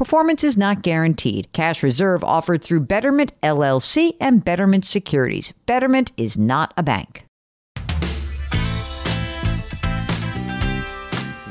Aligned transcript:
Performance 0.00 0.42
is 0.44 0.56
not 0.56 0.80
guaranteed. 0.80 1.52
Cash 1.52 1.82
reserve 1.82 2.24
offered 2.24 2.64
through 2.64 2.80
Betterment 2.80 3.38
LLC 3.42 4.16
and 4.18 4.42
Betterment 4.42 4.86
Securities. 4.86 5.52
Betterment 5.66 6.10
is 6.16 6.38
not 6.38 6.72
a 6.78 6.82
bank. 6.82 7.26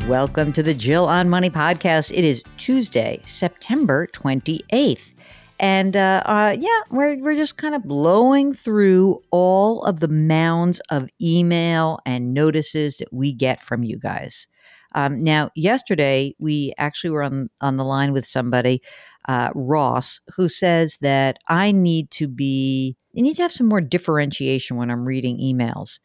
Welcome 0.08 0.52
to 0.54 0.64
the 0.64 0.74
Jill 0.74 1.06
on 1.08 1.30
Money 1.30 1.52
podcast. 1.52 2.10
It 2.12 2.24
is 2.24 2.42
Tuesday, 2.58 3.22
September 3.24 4.08
28th. 4.14 5.14
And 5.60 5.96
uh, 5.96 6.24
uh, 6.26 6.56
yeah, 6.60 6.80
we're, 6.90 7.20
we're 7.20 7.36
just 7.36 7.58
kind 7.58 7.76
of 7.76 7.84
blowing 7.84 8.52
through 8.52 9.22
all 9.30 9.84
of 9.84 10.00
the 10.00 10.08
mounds 10.08 10.82
of 10.90 11.08
email 11.22 12.00
and 12.08 12.34
notices 12.34 12.98
that 12.98 13.14
we 13.14 13.32
get 13.32 13.62
from 13.62 13.84
you 13.84 14.00
guys. 14.00 14.48
Um, 14.96 15.18
now, 15.18 15.52
yesterday 15.56 16.36
we 16.40 16.74
actually 16.78 17.12
were 17.12 17.24
on 17.24 17.50
on 17.62 17.78
the 17.78 17.86
line 17.86 18.14
with 18.14 18.26
somebody, 18.26 18.82
uh, 19.28 19.50
Ross, 19.54 20.20
who 20.36 20.50
says 20.50 20.98
that 21.02 21.38
I 21.48 21.72
need 21.72 22.12
to 22.12 22.28
be, 22.28 22.98
you 23.14 23.22
need 23.22 23.36
to 23.36 23.44
have 23.44 23.52
some 23.52 23.68
more 23.68 23.82
differentiation 23.82 24.78
when 24.78 24.90
I'm 24.90 25.06
reading 25.06 25.40
emails. 25.40 26.00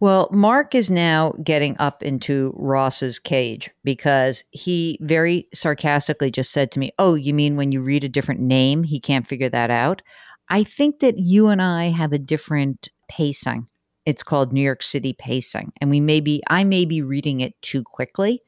Well, 0.00 0.28
Mark 0.32 0.74
is 0.74 0.90
now 0.90 1.32
getting 1.44 1.76
up 1.78 2.02
into 2.02 2.52
Ross's 2.56 3.20
cage 3.20 3.70
because 3.84 4.42
he 4.50 4.98
very 5.00 5.46
sarcastically 5.54 6.32
just 6.32 6.50
said 6.50 6.72
to 6.72 6.80
me, 6.80 6.90
Oh, 6.98 7.14
you 7.14 7.32
mean 7.32 7.54
when 7.54 7.70
you 7.70 7.80
read 7.80 8.02
a 8.02 8.08
different 8.08 8.40
name, 8.40 8.82
he 8.82 8.98
can't 8.98 9.28
figure 9.28 9.48
that 9.50 9.70
out? 9.70 10.02
I 10.48 10.64
think 10.64 10.98
that 11.00 11.18
you 11.18 11.48
and 11.48 11.62
I 11.62 11.90
have 11.90 12.12
a 12.12 12.18
different 12.18 12.88
pacing. 13.08 13.68
It's 14.04 14.22
called 14.22 14.52
New 14.52 14.62
York 14.62 14.82
City 14.82 15.12
pacing. 15.12 15.72
And 15.80 15.90
we 15.90 16.00
may 16.00 16.20
be, 16.20 16.42
I 16.48 16.64
may 16.64 16.84
be 16.84 17.02
reading 17.02 17.40
it 17.40 17.60
too 17.62 17.82
quickly. 17.82 18.42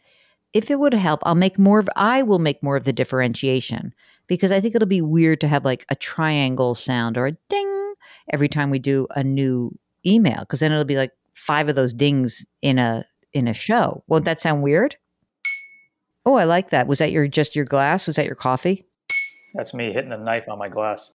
If 0.53 0.71
it 0.71 0.79
would 0.79 0.95
help, 0.95 1.21
I'll 1.25 1.35
make 1.35 1.59
more 1.59 1.79
of, 1.79 1.89
I 1.97 2.23
will 2.23 2.39
make 2.39 2.63
more 2.63 2.77
of 2.77 2.85
the 2.85 2.93
differentiation 2.93 3.95
because 4.27 4.53
I 4.53 4.61
think 4.61 4.75
it'll 4.75 4.87
be 4.87 5.01
weird 5.01 5.41
to 5.41 5.49
have 5.49 5.65
like 5.65 5.85
a 5.89 5.97
triangle 5.97 6.75
sound 6.75 7.19
or 7.19 7.27
a 7.27 7.37
ding 7.49 7.95
every 8.33 8.49
time 8.49 8.71
we 8.71 8.79
do 8.79 9.07
a 9.15 9.25
new 9.25 9.77
email 10.07 10.41
because 10.41 10.61
then 10.61 10.73
it'll 10.73 10.85
be 10.85 10.97
like 10.97 11.13
five 11.35 11.69
of 11.69 11.77
those 11.77 11.93
dings 11.93 12.45
in 12.63 12.79
a 12.79 13.05
in 13.33 13.49
a 13.49 13.55
show. 13.55 14.05
Won't 14.07 14.25
that 14.25 14.41
sound 14.41 14.63
weird? 14.63 14.97
Oh, 16.25 16.35
I 16.35 16.45
like 16.45 16.71
that. 16.71 16.87
Was 16.87 17.01
that 17.01 17.13
your 17.13 17.27
just 17.27 17.57
your 17.57 17.65
glass? 17.65 18.07
Was 18.07 18.17
that 18.17 18.27
your 18.27 18.37
coffee? 18.37 18.87
That's 19.55 19.75
me 19.75 19.93
hitting 19.93 20.13
a 20.13 20.19
knife 20.19 20.49
on 20.49 20.59
my 20.59 20.69
glass. 20.69 21.13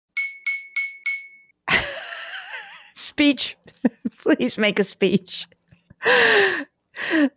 speech. 2.94 3.56
Please 4.28 4.58
make 4.58 4.78
a 4.78 4.84
speech. 4.84 5.46
oh, 6.04 6.66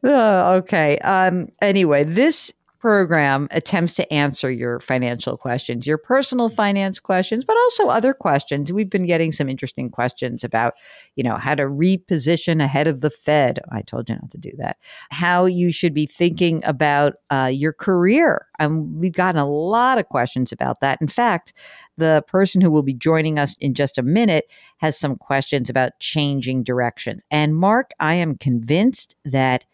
okay. 0.04 0.98
Um, 1.00 1.48
anyway, 1.62 2.04
this 2.04 2.52
program 2.82 3.48
attempts 3.52 3.94
to 3.94 4.12
answer 4.12 4.50
your 4.50 4.80
financial 4.80 5.38
questions, 5.38 5.86
your 5.86 6.00
personal 6.00 6.50
finance 6.50 7.00
questions, 7.00 7.46
but 7.46 7.56
also 7.56 7.88
other 7.90 8.12
questions. 8.12 8.74
We've 8.74 8.90
been 8.90 9.06
getting 9.06 9.32
some 9.32 9.48
interesting 9.48 9.92
questions 9.92 10.44
about, 10.44 10.74
you 11.16 11.24
know, 11.24 11.38
how 11.38 11.54
to 11.54 11.64
reposition 11.64 12.62
ahead 12.62 12.88
of 12.88 13.02
the 13.02 13.12
Fed. 13.12 13.60
I 13.72 13.84
told 13.84 14.10
you 14.10 14.16
not 14.16 14.32
to 14.32 14.38
do 14.40 14.52
that. 14.58 14.78
How 15.12 15.46
you 15.46 15.72
should 15.72 15.94
be 15.94 16.08
thinking 16.08 16.66
about 16.66 17.14
uh, 17.30 17.52
your 17.54 17.72
career. 17.72 18.48
And 18.58 18.96
we've 18.96 19.14
gotten 19.14 19.40
a 19.40 19.50
lot 19.50 20.00
of 20.00 20.08
questions 20.08 20.52
about 20.52 20.82
that. 20.82 20.98
In 21.02 21.08
fact, 21.08 21.54
the 21.98 22.24
person 22.28 22.62
who 22.62 22.72
will 22.72 22.82
be 22.82 22.96
joining 22.96 23.38
us 23.38 23.56
in 23.60 23.76
just 23.76 24.00
a 24.00 24.04
minute 24.04 24.46
has 24.78 24.98
some 24.98 25.18
questions 25.18 25.70
about 25.70 26.00
changing 26.00 26.64
directions. 26.64 27.24
And 27.30 27.56
Mark, 27.56 27.92
I 28.00 28.16
am 28.16 28.40
convinced 28.40 29.16
that 29.24 29.66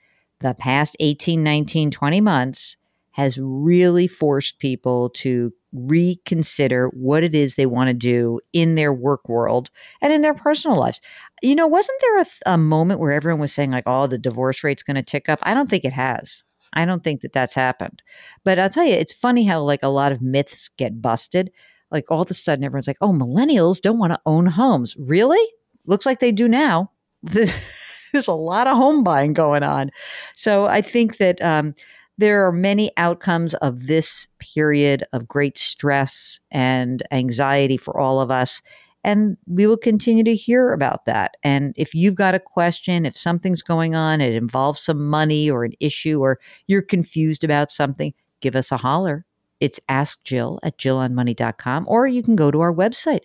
the 0.42 0.54
past 0.54 0.98
18, 1.00 1.42
19, 1.42 1.90
20 1.90 2.22
months 2.22 2.76
has 3.18 3.40
really 3.42 4.06
forced 4.06 4.60
people 4.60 5.10
to 5.10 5.52
reconsider 5.74 6.88
what 6.90 7.24
it 7.24 7.34
is 7.34 7.56
they 7.56 7.66
want 7.66 7.88
to 7.88 7.94
do 7.96 8.40
in 8.54 8.76
their 8.76 8.94
work 8.94 9.28
world 9.28 9.72
and 10.02 10.14
in 10.14 10.22
their 10.22 10.36
personal 10.36 10.78
lives. 10.78 11.02
You 11.42 11.56
know, 11.56 11.66
wasn't 11.66 12.00
there 12.00 12.22
a, 12.22 12.26
a 12.46 12.58
moment 12.60 13.00
where 13.00 13.12
everyone 13.12 13.42
was 13.42 13.52
saying, 13.52 13.72
like, 13.72 13.86
oh, 13.88 14.06
the 14.06 14.20
divorce 14.20 14.64
rate's 14.64 14.84
going 14.84 14.98
to 14.98 15.02
tick 15.02 15.30
up? 15.30 15.40
I 15.42 15.56
don't 15.56 15.68
think 15.68 15.84
it 15.84 15.94
has. 15.94 16.44
I 16.74 16.86
don't 16.86 17.04
think 17.04 17.22
that 17.22 17.34
that's 17.34 17.56
happened. 17.56 18.04
But 18.44 18.60
I'll 18.60 18.70
tell 18.70 18.86
you, 18.86 18.94
it's 18.94 19.14
funny 19.14 19.46
how, 19.46 19.62
like, 19.64 19.82
a 19.82 19.88
lot 19.88 20.12
of 20.12 20.22
myths 20.22 20.70
get 20.78 21.02
busted. 21.02 21.50
Like, 21.90 22.12
all 22.12 22.22
of 22.22 22.30
a 22.30 22.36
sudden, 22.36 22.64
everyone's 22.64 22.86
like, 22.86 22.98
oh, 23.02 23.14
millennials 23.14 23.82
don't 23.82 23.98
want 23.98 24.14
to 24.14 24.22
own 24.28 24.46
homes. 24.46 24.96
Really? 25.00 25.44
Looks 25.88 26.06
like 26.06 26.20
they 26.20 26.32
do 26.32 26.48
now. 26.48 26.92
There's 27.24 28.28
a 28.28 28.34
lot 28.34 28.68
of 28.68 28.78
home 28.78 29.04
buying 29.04 29.34
going 29.34 29.64
on. 29.64 29.90
So 30.36 30.68
I 30.68 30.82
think 30.82 31.18
that, 31.18 31.42
um, 31.42 31.74
there 32.18 32.46
are 32.46 32.52
many 32.52 32.92
outcomes 32.98 33.54
of 33.56 33.88
this 33.88 34.28
period 34.40 35.04
of 35.14 35.28
great 35.28 35.58
stress 35.58 36.40
and 36.52 37.04
anxiety 37.12 37.78
for 37.78 38.00
all 38.00 38.20
of 38.20 38.32
us. 38.32 38.62
And 39.04 39.38
we 39.46 39.68
will 39.68 39.78
continue 39.78 40.24
to 40.24 40.36
hear 40.36 40.74
about 40.74 41.06
that. 41.06 41.38
And 41.44 41.74
if 41.78 41.94
you've 41.94 42.16
got 42.16 42.36
a 42.36 42.40
question, 42.40 43.06
if 43.06 43.18
something's 43.18 43.62
going 43.62 43.96
on, 43.96 44.20
it 44.20 44.34
involves 44.34 44.82
some 44.82 45.08
money 45.08 45.50
or 45.50 45.64
an 45.64 45.74
issue, 45.80 46.20
or 46.20 46.40
you're 46.66 46.82
confused 46.82 47.44
about 47.44 47.72
something, 47.72 48.14
give 48.42 48.56
us 48.56 48.72
a 48.72 48.78
holler. 48.78 49.24
It's 49.60 49.80
Ask 49.88 50.24
Jill 50.24 50.60
at 50.64 50.78
JillOnMoney.com, 50.78 51.86
or 51.88 52.08
you 52.08 52.22
can 52.22 52.36
go 52.36 52.52
to 52.52 52.60
our 52.60 52.74
website, 52.74 53.22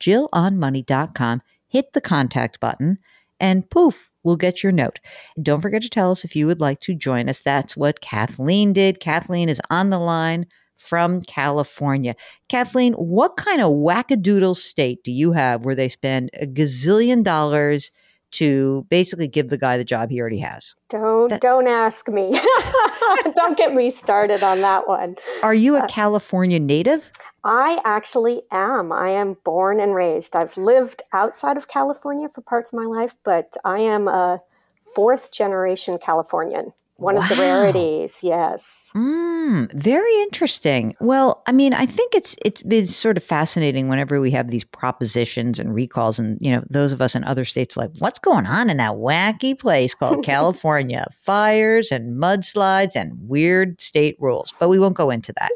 JillOnMoney.com, 0.00 1.42
hit 1.68 1.92
the 1.92 2.00
contact 2.00 2.58
button, 2.60 2.98
and 3.38 3.68
poof, 3.68 4.10
we'll 4.26 4.36
get 4.36 4.62
your 4.62 4.72
note. 4.72 4.98
Don't 5.40 5.60
forget 5.60 5.80
to 5.82 5.88
tell 5.88 6.10
us 6.10 6.24
if 6.24 6.34
you 6.36 6.46
would 6.46 6.60
like 6.60 6.80
to 6.80 6.94
join 6.94 7.28
us. 7.28 7.40
That's 7.40 7.76
what 7.76 8.00
Kathleen 8.00 8.72
did. 8.72 9.00
Kathleen 9.00 9.48
is 9.48 9.60
on 9.70 9.90
the 9.90 10.00
line 10.00 10.46
from 10.76 11.22
California. 11.22 12.14
Kathleen, 12.48 12.92
what 12.94 13.36
kind 13.36 13.62
of 13.62 13.70
wackadoodle 13.70 14.56
state 14.56 15.02
do 15.04 15.12
you 15.12 15.32
have 15.32 15.64
where 15.64 15.76
they 15.76 15.88
spend 15.88 16.30
a 16.34 16.46
gazillion 16.46 17.22
dollars 17.22 17.90
to 18.32 18.84
basically 18.90 19.28
give 19.28 19.48
the 19.48 19.56
guy 19.56 19.78
the 19.78 19.84
job 19.84 20.10
he 20.10 20.20
already 20.20 20.40
has? 20.40 20.74
Don't 20.90 21.30
that, 21.30 21.40
don't 21.40 21.68
ask 21.68 22.08
me. 22.08 22.32
don't 23.34 23.56
get 23.56 23.74
me 23.74 23.90
started 23.90 24.42
on 24.42 24.60
that 24.60 24.88
one. 24.88 25.16
Are 25.42 25.54
you 25.54 25.76
a 25.76 25.80
uh, 25.80 25.86
California 25.86 26.58
native? 26.58 27.10
I 27.44 27.80
actually 27.84 28.42
am. 28.50 28.92
I 28.92 29.10
am 29.10 29.36
born 29.44 29.80
and 29.80 29.94
raised. 29.94 30.34
I've 30.34 30.56
lived 30.56 31.02
outside 31.12 31.56
of 31.56 31.68
California 31.68 32.28
for 32.28 32.40
parts 32.40 32.72
of 32.72 32.78
my 32.78 32.86
life, 32.86 33.16
but 33.24 33.56
I 33.64 33.80
am 33.80 34.08
a 34.08 34.40
fourth 34.94 35.30
generation 35.30 35.98
Californian. 35.98 36.72
One 36.96 37.16
of 37.18 37.28
the 37.28 37.36
rarities. 37.36 38.20
Yes. 38.22 38.90
Mm, 38.94 39.72
very 39.74 40.22
interesting. 40.22 40.94
Well, 41.00 41.42
I 41.46 41.52
mean, 41.52 41.74
I 41.74 41.86
think 41.86 42.14
it's 42.14 42.36
it's 42.44 42.62
been 42.62 42.86
sort 42.86 43.16
of 43.16 43.22
fascinating 43.22 43.88
whenever 43.88 44.20
we 44.20 44.30
have 44.30 44.50
these 44.50 44.64
propositions 44.64 45.60
and 45.60 45.74
recalls, 45.74 46.18
and 46.18 46.38
you 46.40 46.50
know, 46.50 46.64
those 46.70 46.92
of 46.92 47.02
us 47.02 47.14
in 47.14 47.24
other 47.24 47.44
states 47.44 47.76
like, 47.76 47.90
what's 47.98 48.18
going 48.18 48.46
on 48.46 48.70
in 48.70 48.78
that 48.78 48.94
wacky 48.94 49.58
place 49.58 49.94
called 49.94 50.24
California? 50.24 51.06
Fires 51.22 51.92
and 51.92 52.20
mudslides 52.20 52.96
and 52.96 53.12
weird 53.28 53.80
state 53.80 54.16
rules. 54.18 54.52
But 54.58 54.68
we 54.68 54.78
won't 54.78 54.96
go 54.96 55.10
into 55.10 55.32
that. 55.38 55.50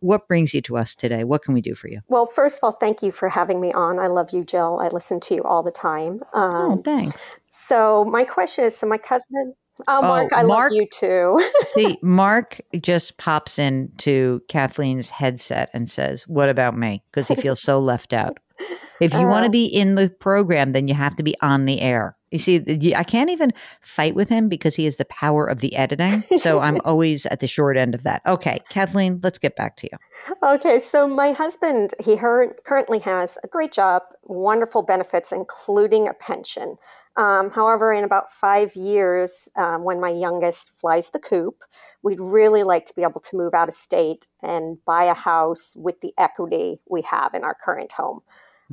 What 0.00 0.28
brings 0.28 0.52
you 0.52 0.60
to 0.62 0.76
us 0.76 0.94
today? 0.94 1.24
What 1.24 1.42
can 1.42 1.54
we 1.54 1.62
do 1.62 1.74
for 1.74 1.88
you? 1.88 2.00
Well, 2.08 2.26
first 2.26 2.58
of 2.58 2.64
all, 2.64 2.72
thank 2.72 3.02
you 3.02 3.10
for 3.10 3.30
having 3.30 3.58
me 3.58 3.72
on. 3.72 3.98
I 3.98 4.08
love 4.08 4.32
you, 4.32 4.44
Jill. 4.44 4.78
I 4.80 4.88
listen 4.88 5.18
to 5.20 5.34
you 5.34 5.42
all 5.44 5.62
the 5.62 5.70
time. 5.70 6.20
Um, 6.34 6.72
oh, 6.72 6.82
thanks. 6.84 7.38
So 7.48 8.04
my 8.04 8.24
question 8.24 8.66
is: 8.66 8.76
So 8.76 8.86
my 8.86 8.98
cousin, 8.98 9.54
oh, 9.80 9.98
Oh, 9.98 10.02
Mark, 10.02 10.32
I 10.34 10.42
Mark- 10.42 10.70
love 10.70 10.76
you 10.76 10.86
too. 10.92 11.44
See, 11.74 11.98
Mark 12.02 12.60
just 12.80 13.18
pops 13.18 13.58
into 13.58 14.40
Kathleen's 14.48 15.10
headset 15.10 15.70
and 15.74 15.88
says, 15.90 16.26
What 16.28 16.48
about 16.48 16.76
me? 16.76 17.02
Because 17.10 17.28
he 17.28 17.34
feels 17.34 17.60
so 17.62 17.78
left 17.80 18.12
out. 18.12 18.38
If 19.04 19.12
you 19.14 19.26
want 19.26 19.44
to 19.44 19.48
Uh. 19.48 19.52
be 19.52 19.66
in 19.66 19.94
the 19.94 20.10
program, 20.10 20.72
then 20.72 20.88
you 20.88 20.94
have 20.94 21.16
to 21.16 21.22
be 21.22 21.34
on 21.40 21.64
the 21.66 21.80
air. 21.80 22.16
You 22.30 22.40
see, 22.40 22.94
I 22.96 23.04
can't 23.04 23.30
even 23.30 23.52
fight 23.80 24.16
with 24.16 24.28
him 24.28 24.48
because 24.48 24.74
he 24.74 24.86
has 24.86 24.96
the 24.96 25.04
power 25.04 25.46
of 25.46 25.60
the 25.60 25.76
editing. 25.76 26.24
So 26.38 26.58
I'm 26.66 26.80
always 26.84 27.26
at 27.26 27.38
the 27.38 27.46
short 27.46 27.76
end 27.76 27.94
of 27.94 28.02
that. 28.02 28.22
Okay, 28.26 28.58
Kathleen, 28.70 29.20
let's 29.22 29.38
get 29.38 29.54
back 29.54 29.76
to 29.76 29.88
you. 29.92 29.98
Okay, 30.42 30.80
so 30.80 31.06
my 31.06 31.30
husband, 31.30 31.94
he 32.02 32.16
currently 32.16 32.98
has 32.98 33.38
a 33.44 33.46
great 33.46 33.70
job, 33.70 34.02
wonderful 34.24 34.82
benefits, 34.82 35.30
including 35.30 36.08
a 36.08 36.12
pension. 36.14 36.76
Um, 37.16 37.52
however, 37.52 37.92
in 37.92 38.02
about 38.02 38.32
five 38.32 38.74
years, 38.74 39.48
um, 39.54 39.84
when 39.84 40.00
my 40.00 40.10
youngest 40.10 40.76
flies 40.80 41.10
the 41.10 41.20
coop, 41.20 41.62
we'd 42.02 42.20
really 42.20 42.64
like 42.64 42.84
to 42.86 42.94
be 42.96 43.02
able 43.02 43.20
to 43.20 43.36
move 43.36 43.54
out 43.54 43.68
of 43.68 43.74
state 43.74 44.26
and 44.42 44.84
buy 44.84 45.04
a 45.04 45.14
house 45.14 45.76
with 45.76 46.00
the 46.00 46.12
equity 46.18 46.80
we 46.90 47.02
have 47.02 47.32
in 47.34 47.44
our 47.44 47.54
current 47.54 47.92
home, 47.92 48.22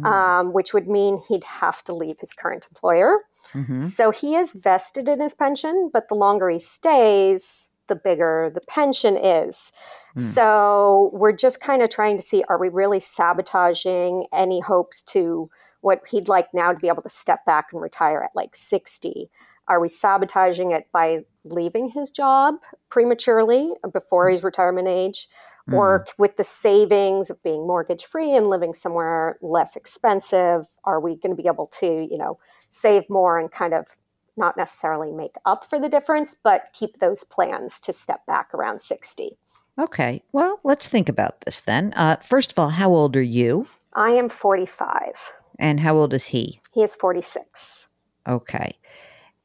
um, 0.04 0.54
which 0.54 0.74
would 0.74 0.88
mean 0.88 1.18
he'd 1.28 1.44
have 1.44 1.84
to 1.84 1.94
leave 1.94 2.20
his 2.20 2.34
current 2.34 2.68
employer. 2.70 3.20
Mhm. 3.54 3.82
So 3.82 4.12
he 4.12 4.36
is 4.36 4.54
vested 4.54 5.08
in 5.08 5.20
his 5.20 5.34
pension, 5.34 5.90
but 5.92 6.08
the 6.08 6.16
longer 6.16 6.50
he 6.50 6.60
stays, 6.60 7.72
the 7.88 7.96
bigger 7.96 8.50
the 8.54 8.62
pension 8.62 9.18
is. 9.18 9.72
Hmm. 10.16 10.22
So 10.22 11.10
we're 11.14 11.34
just 11.34 11.60
kind 11.60 11.82
of 11.82 11.90
trying 11.90 12.16
to 12.18 12.24
see 12.24 12.44
are 12.48 12.58
we 12.58 12.70
really 12.70 13.02
sabotaging 13.02 14.28
any 14.32 14.62
hopes 14.62 15.04
to 15.04 15.50
what 15.82 16.02
he'd 16.10 16.30
like 16.30 16.54
now 16.54 16.72
to 16.72 16.80
be 16.80 16.88
able 16.88 17.02
to 17.02 17.10
step 17.10 17.44
back 17.46 17.68
and 17.74 17.82
retire 17.82 18.22
at 18.24 18.32
like 18.36 18.56
60? 18.56 19.30
Are 19.72 19.80
we 19.80 19.88
sabotaging 19.88 20.72
it 20.72 20.88
by 20.92 21.24
leaving 21.46 21.92
his 21.92 22.12
job 22.12 22.56
prematurely 22.90 23.74
before 23.94 24.30
his 24.30 24.44
retirement 24.44 24.90
age? 24.90 25.30
Or 25.72 26.06
with 26.18 26.36
the 26.36 26.44
savings 26.44 27.30
of 27.30 27.42
being 27.44 27.66
mortgage 27.66 28.04
free 28.04 28.36
and 28.36 28.48
living 28.48 28.74
somewhere 28.74 29.38
less 29.42 29.78
expensive, 29.78 30.66
are 30.84 31.00
we 31.00 31.16
going 31.16 31.34
to 31.34 31.42
be 31.42 31.48
able 31.48 31.68
to, 31.68 31.86
you 32.12 32.18
know, 32.18 32.38
save 32.72 33.10
more 33.10 33.40
and 33.40 33.50
kind 33.50 33.74
of 33.74 33.96
not 34.36 34.58
necessarily 34.58 35.14
make 35.14 35.36
up 35.46 35.64
for 35.64 35.80
the 35.80 35.88
difference, 35.88 36.36
but 36.36 36.64
keep 36.74 36.98
those 36.98 37.24
plans 37.24 37.80
to 37.82 37.94
step 37.94 38.26
back 38.26 38.54
around 38.54 38.82
60? 38.82 39.38
Okay, 39.80 40.22
well, 40.34 40.60
let's 40.66 40.90
think 40.90 41.08
about 41.08 41.40
this 41.46 41.62
then. 41.62 41.94
Uh, 41.96 42.18
first 42.18 42.52
of 42.52 42.60
all, 42.60 42.70
how 42.70 42.90
old 42.90 43.16
are 43.16 43.22
you? 43.22 43.66
I 43.94 44.10
am 44.10 44.28
45. 44.28 45.32
And 45.58 45.80
how 45.80 45.96
old 45.96 46.14
is 46.14 46.26
he? 46.26 46.60
He 46.74 46.84
is 46.84 46.98
46. 46.98 47.88
Okay. 48.28 48.76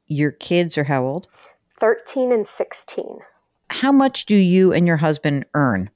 Your 0.06 0.32
kids 0.32 0.78
are 0.78 0.84
how 0.84 1.04
old? 1.04 1.26
13 1.78 2.32
and 2.32 2.46
16. 2.46 3.18
How 3.70 3.92
much 3.92 4.26
do 4.26 4.36
you 4.36 4.72
and 4.72 4.86
your 4.86 4.96
husband 4.96 5.44
earn? 5.54 5.90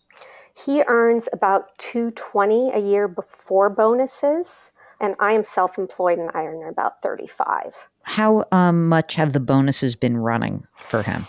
He 0.67 0.83
earns 0.89 1.29
about 1.33 1.79
220 1.79 2.73
a 2.73 2.79
year 2.79 3.09
before 3.09 3.71
bonuses, 3.71 4.73
and 5.01 5.15
I 5.21 5.33
am 5.33 5.45
self-employed 5.45 6.19
and 6.19 6.31
I 6.35 6.43
earn 6.45 6.69
about 6.69 7.01
35. 7.03 7.89
How 8.03 8.45
um, 8.53 8.89
much 8.89 9.15
have 9.15 9.33
the 9.33 9.41
bonuses 9.41 9.95
been 9.97 10.19
running 10.19 10.67
for 10.75 11.03
him? 11.03 11.25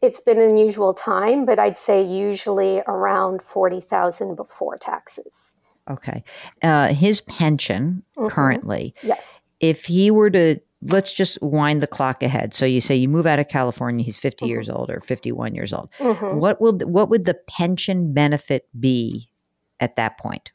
It's 0.00 0.20
been 0.20 0.40
an 0.40 0.50
unusual 0.50 0.94
time, 0.94 1.44
but 1.44 1.60
I'd 1.60 1.78
say 1.78 2.02
usually 2.02 2.82
around 2.88 3.40
40,000 3.42 4.34
before 4.34 4.76
taxes. 4.76 5.54
Okay. 5.88 6.24
Uh, 6.62 6.88
his 6.88 7.20
pension 7.20 8.02
Mhm. 8.16 8.30
currently, 8.30 8.94
Yes. 9.02 9.40
if 9.60 9.84
he 9.84 10.10
were 10.10 10.30
to, 10.30 10.58
let's 10.82 11.12
just 11.12 11.40
wind 11.42 11.82
the 11.82 11.86
clock 11.86 12.22
ahead. 12.22 12.54
So 12.54 12.64
you 12.66 12.80
say 12.80 12.94
you 12.96 13.08
move 13.08 13.26
out 13.26 13.38
of 13.38 13.48
California, 13.48 14.04
he's 14.04 14.18
50 14.18 14.46
Mhm. 14.46 14.48
years 14.48 14.68
old 14.68 14.90
or 14.90 15.00
51 15.00 15.54
years 15.54 15.72
old. 15.72 15.88
Mhm. 16.00 16.34
What 16.34 16.60
will 16.60 16.78
what 16.78 17.08
would 17.08 17.24
the 17.24 17.38
pension 17.48 18.12
benefit 18.12 18.68
be 18.78 19.30
at 19.80 19.96
that 19.96 20.18
point? 20.18 20.52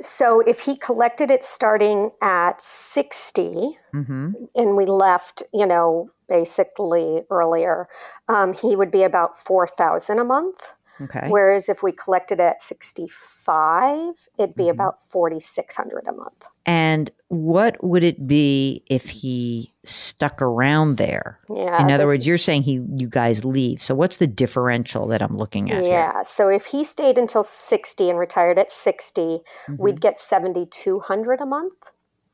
So 0.00 0.40
if 0.40 0.60
he 0.60 0.76
collected 0.76 1.30
it 1.30 1.44
starting 1.44 2.10
at 2.22 2.60
60 2.60 3.78
hmm 3.92 4.30
and 4.54 4.76
we 4.76 4.86
left, 4.86 5.42
you 5.52 5.66
know, 5.66 6.10
basically 6.28 7.22
earlier, 7.30 7.88
um, 8.28 8.54
he 8.54 8.76
would 8.76 8.90
be 8.90 9.02
about 9.02 9.36
4,000 9.36 10.18
a 10.18 10.24
month. 10.24 10.72
Okay. 11.02 11.28
Whereas 11.28 11.68
if 11.68 11.82
we 11.82 11.92
collected 11.92 12.40
it 12.40 12.44
at 12.44 12.60
65, 12.62 14.28
it'd 14.38 14.54
be 14.54 14.64
Mhm. 14.64 14.70
about 14.70 15.00
4,600 15.00 16.06
a 16.06 16.12
month. 16.12 16.46
And 16.66 17.10
what 17.28 17.82
would 17.82 18.02
it 18.04 18.26
be 18.26 18.84
if 18.90 19.08
he 19.08 19.72
stuck 19.84 20.42
around 20.42 20.96
there? 20.98 21.38
Yeah. 21.48 21.82
In 21.82 21.90
other 21.90 22.06
words, 22.06 22.26
you're 22.26 22.38
saying 22.38 22.62
he 22.62 22.84
you 22.96 23.08
guys 23.08 23.44
leave. 23.44 23.82
So 23.82 23.94
what's 23.94 24.18
the 24.18 24.26
differential 24.26 25.06
that 25.08 25.22
I'm 25.22 25.36
looking 25.36 25.70
at 25.70 25.82
here? 25.82 25.90
yeah. 25.92 26.22
So 26.22 26.48
if 26.48 26.66
he 26.66 26.84
stayed 26.84 27.16
until 27.18 27.42
60 27.42 28.10
and 28.10 28.18
retired 28.18 28.58
at 28.58 28.70
60, 28.70 29.42
Mhm. 29.68 29.78
we'd 29.78 30.00
get 30.00 30.20
7,200 30.20 31.40
a 31.40 31.46
month. 31.46 31.90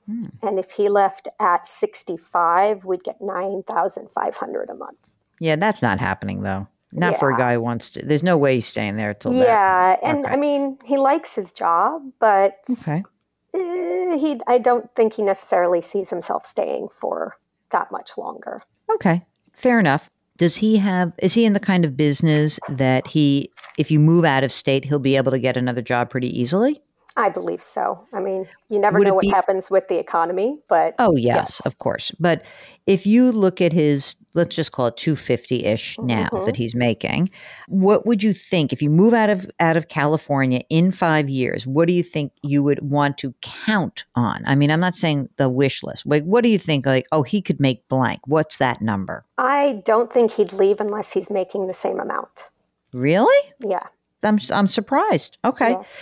Hmm. 0.07 0.27
And 0.43 0.59
if 0.59 0.73
he 0.73 0.89
left 0.89 1.29
at 1.41 1.67
65, 1.67 2.85
we'd 2.85 3.05
get 3.05 3.21
9,500 3.21 4.71
a 4.71 4.75
month. 4.75 4.99
Yeah, 5.41 5.57
that's 5.57 5.83
not 5.83 5.99
happening 6.01 6.43
though. 6.43 6.67
Not 6.93 7.19
for 7.19 7.31
a 7.31 7.37
guy 7.37 7.55
who 7.55 7.61
wants 7.61 7.91
to. 7.91 8.05
There's 8.05 8.23
no 8.23 8.39
way 8.39 8.57
he's 8.57 8.67
staying 8.67 8.97
there 8.97 9.13
till 9.15 9.33
that. 9.33 9.45
Yeah. 9.47 9.97
And 10.03 10.25
Okay. 10.25 10.35
I 10.35 10.37
mean, 10.37 10.79
he 10.85 10.97
likes 10.99 11.35
his 11.35 11.53
job, 11.53 12.03
but 12.21 12.57
Okay. 12.71 13.03
eh, 13.55 14.17
he, 14.17 14.41
I 14.47 14.59
don't 14.59 14.91
think 14.93 15.15
he 15.15 15.23
necessarily 15.23 15.81
sees 15.81 16.11
himself 16.11 16.47
staying 16.47 16.89
for 16.89 17.37
that 17.71 17.91
much 17.93 18.17
longer. 18.17 18.63
Okay. 18.95 19.25
Fair 19.53 19.79
enough. 19.79 20.09
Does 20.39 20.57
he 20.57 20.77
have? 20.77 21.13
Is 21.19 21.33
he 21.33 21.45
in 21.47 21.55
the 21.55 21.61
kind 21.61 21.85
of 21.85 21.97
business 21.97 22.61
that 22.69 23.07
he, 23.07 23.51
if 23.79 23.91
you 23.91 23.99
move 23.99 24.25
out 24.25 24.45
of 24.45 24.53
state, 24.53 24.85
he'll 24.85 24.99
be 24.99 25.17
able 25.17 25.33
to 25.33 25.39
get 25.39 25.57
another 25.57 25.81
job 25.83 26.11
pretty 26.11 26.29
easily? 26.39 26.83
I 27.19 27.31
believe 27.31 27.63
so. 27.63 28.07
I 28.13 28.21
mean, 28.21 28.47
you 28.69 28.79
never 28.79 28.99
Would 28.99 29.09
know 29.09 29.15
what 29.15 29.23
be- 29.23 29.31
happens 29.31 29.71
with 29.71 29.89
the 29.89 29.99
economy, 29.99 30.61
but 30.69 30.95
Oh 30.99 31.17
yes, 31.17 31.37
Yes. 31.37 31.61
of 31.67 31.79
course. 31.79 32.13
But 32.21 32.43
if 32.87 33.07
you 33.07 33.33
look 33.33 33.61
at 33.63 33.73
his, 33.73 34.15
let's 34.35 34.55
just 34.55 34.73
call 34.73 34.89
it 34.89 34.99
two 34.99 35.17
fifty 35.17 35.65
ish 35.65 35.99
now 35.99 36.29
Mhm. 36.31 36.45
that 36.45 36.57
he's 36.57 36.75
making, 36.75 37.31
what 37.69 38.05
would 38.05 38.23
you 38.23 38.35
think 38.35 38.71
if 38.73 38.83
you 38.83 38.91
move 38.91 39.15
out 39.15 39.31
of 39.31 39.51
out 39.61 39.79
of 39.79 39.89
California 39.89 40.61
in 40.69 40.93
five 40.93 41.31
years? 41.31 41.67
What 41.67 41.89
do 41.89 41.95
you 41.95 42.03
think 42.03 42.33
you 42.43 42.63
would 42.63 42.81
want 42.83 43.17
to 43.19 43.33
count 43.41 44.05
on? 44.15 44.43
I 44.45 44.55
mean, 44.55 44.71
I'm 44.71 44.81
not 44.81 44.95
saying 44.95 45.31
the 45.39 45.49
wish 45.49 45.83
list. 45.83 46.05
Like, 46.07 46.25
what 46.25 46.45
do 46.45 46.51
you 46.51 46.59
think? 46.59 46.85
Like, 46.85 47.07
oh, 47.13 47.23
he 47.23 47.41
could 47.41 47.61
make 47.61 47.89
blank. 47.89 48.21
What's 48.27 48.59
that 48.59 48.83
number? 48.83 49.25
I 49.39 49.81
don't 49.87 50.13
think 50.13 50.33
he'd 50.33 50.53
leave 50.53 50.81
unless 50.83 51.13
he's 51.15 51.31
making 51.31 51.67
the 51.67 51.75
same 51.75 51.99
amount. 51.99 52.51
Really? 52.93 53.53
Yeah. 53.61 53.79
I'm 54.23 54.39
I'm 54.51 54.69
surprised. 54.69 55.39
Okay. 55.45 55.71
Yes. 55.71 55.97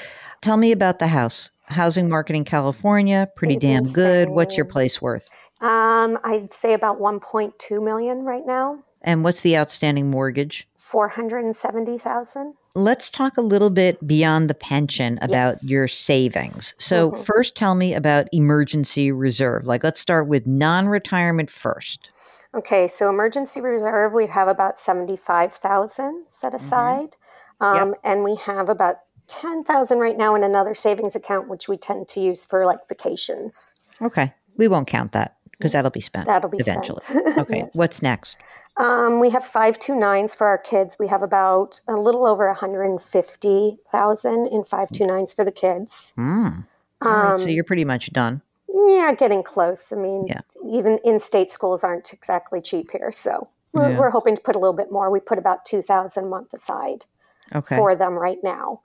Tell 0.45 0.59
me 0.59 0.73
about 0.73 0.99
the 0.99 1.07
house. 1.07 1.51
Housing 1.69 2.11
market 2.11 2.37
in 2.37 2.45
California, 2.45 3.31
pretty 3.35 3.55
It's 3.55 3.63
damn 3.63 3.91
good. 3.95 4.29
What's 4.29 4.59
your 4.59 4.67
place 4.67 5.01
worth? 5.01 5.27
Um, 5.63 6.19
I'd 6.23 6.53
say 6.53 6.75
about 6.75 7.01
1.2 7.01 7.83
million 7.83 8.25
right 8.25 8.45
now. 8.45 8.85
And 9.01 9.25
what's 9.25 9.41
the 9.41 9.57
outstanding 9.57 10.11
mortgage? 10.11 10.69
470,000. 10.77 12.53
Let's 12.75 13.09
talk 13.09 13.39
a 13.39 13.41
little 13.41 13.71
bit 13.71 14.07
beyond 14.07 14.51
the 14.51 14.55
pension 14.55 15.19
about 15.23 15.63
your 15.65 15.89
savings. 15.89 16.75
So, 16.77 17.13
Mhm. 17.13 17.25
first, 17.25 17.57
tell 17.57 17.75
me 17.75 17.95
about 17.95 18.29
emergency 18.31 19.11
reserve. 19.13 19.67
Like, 19.67 19.83
let's 19.83 19.99
start 20.01 20.29
with 20.29 20.47
non 20.47 20.89
retirement 20.89 21.49
first. 21.49 22.11
Okay, 22.55 22.87
so 22.87 23.09
emergency 23.09 23.63
reserve, 23.63 24.13
we 24.13 24.27
have 24.27 24.49
about 24.49 24.79
75,000 24.79 26.27
set 26.29 26.53
aside. 26.55 27.17
Um, 27.61 27.95
And 28.05 28.23
we 28.23 28.35
have 28.35 28.69
about 28.69 28.99
10,000 29.27 29.99
right 29.99 30.17
now 30.17 30.35
in 30.35 30.43
another 30.43 30.75
savings 30.75 31.15
account, 31.17 31.49
which 31.49 31.69
we 31.69 31.77
tend 31.77 32.09
to 32.09 32.21
use 32.21 32.45
for 32.45 32.67
like 32.67 32.87
vacations. 32.89 33.75
Okay. 34.03 34.33
We 34.57 34.69
won't 34.69 34.87
count 34.87 35.13
that 35.13 35.37
because 35.53 35.73
that'll 35.73 35.91
be 35.91 36.01
spent 36.01 36.27
That'll 36.27 36.51
be 36.51 36.59
eventually. 36.61 37.01
spent. 37.01 37.39
Okay. 37.39 37.57
Yes. 37.59 37.71
What's 37.75 38.03
next? 38.03 38.37
Um, 38.77 39.21
we 39.21 39.31
have 39.31 39.45
five 39.45 39.79
two 39.79 39.95
nines 39.97 40.35
for 40.35 40.47
our 40.47 40.59
kids. 40.59 40.97
We 40.99 41.07
have 41.09 41.23
about 41.23 41.81
a 41.89 41.95
little 41.95 42.27
over 42.27 42.47
150,000 42.49 44.47
in 44.49 44.65
five 44.65 44.91
two 44.93 45.07
nines 45.07 45.33
for 45.33 45.45
the 45.45 45.53
kids. 45.53 46.13
Hmm. 46.17 46.49
All 47.03 47.11
right, 47.11 47.33
Um, 47.35 47.39
so, 47.39 47.49
you're 47.49 47.65
pretty 47.65 47.85
much 47.85 48.13
done. 48.13 48.43
yeah, 48.69 49.13
getting 49.13 49.43
close. 49.43 49.93
I 49.93 49.97
mean, 49.97 50.27
Yeah. 50.27 50.41
even 50.67 50.99
in-state 51.05 51.51
schools 51.51 51.85
aren't 51.85 52.13
exactly 52.13 52.61
cheap 52.61 52.91
here. 52.91 53.13
So 53.13 53.49
We're, 53.73 53.91
Yeah. 53.91 53.99
we're 53.99 54.11
hoping 54.11 54.37
to 54.37 54.43
put 54.43 54.55
a 54.55 54.59
little 54.61 54.73
bit 54.75 54.93
more. 54.93 55.11
We 55.11 55.19
put 55.21 55.37
about 55.39 55.65
2000 55.65 56.25
a 56.25 56.27
month 56.29 56.53
aside 56.55 57.07
Okay. 57.55 57.75
for 57.77 57.95
them 57.97 58.15
right 58.17 58.39
now, 58.43 58.81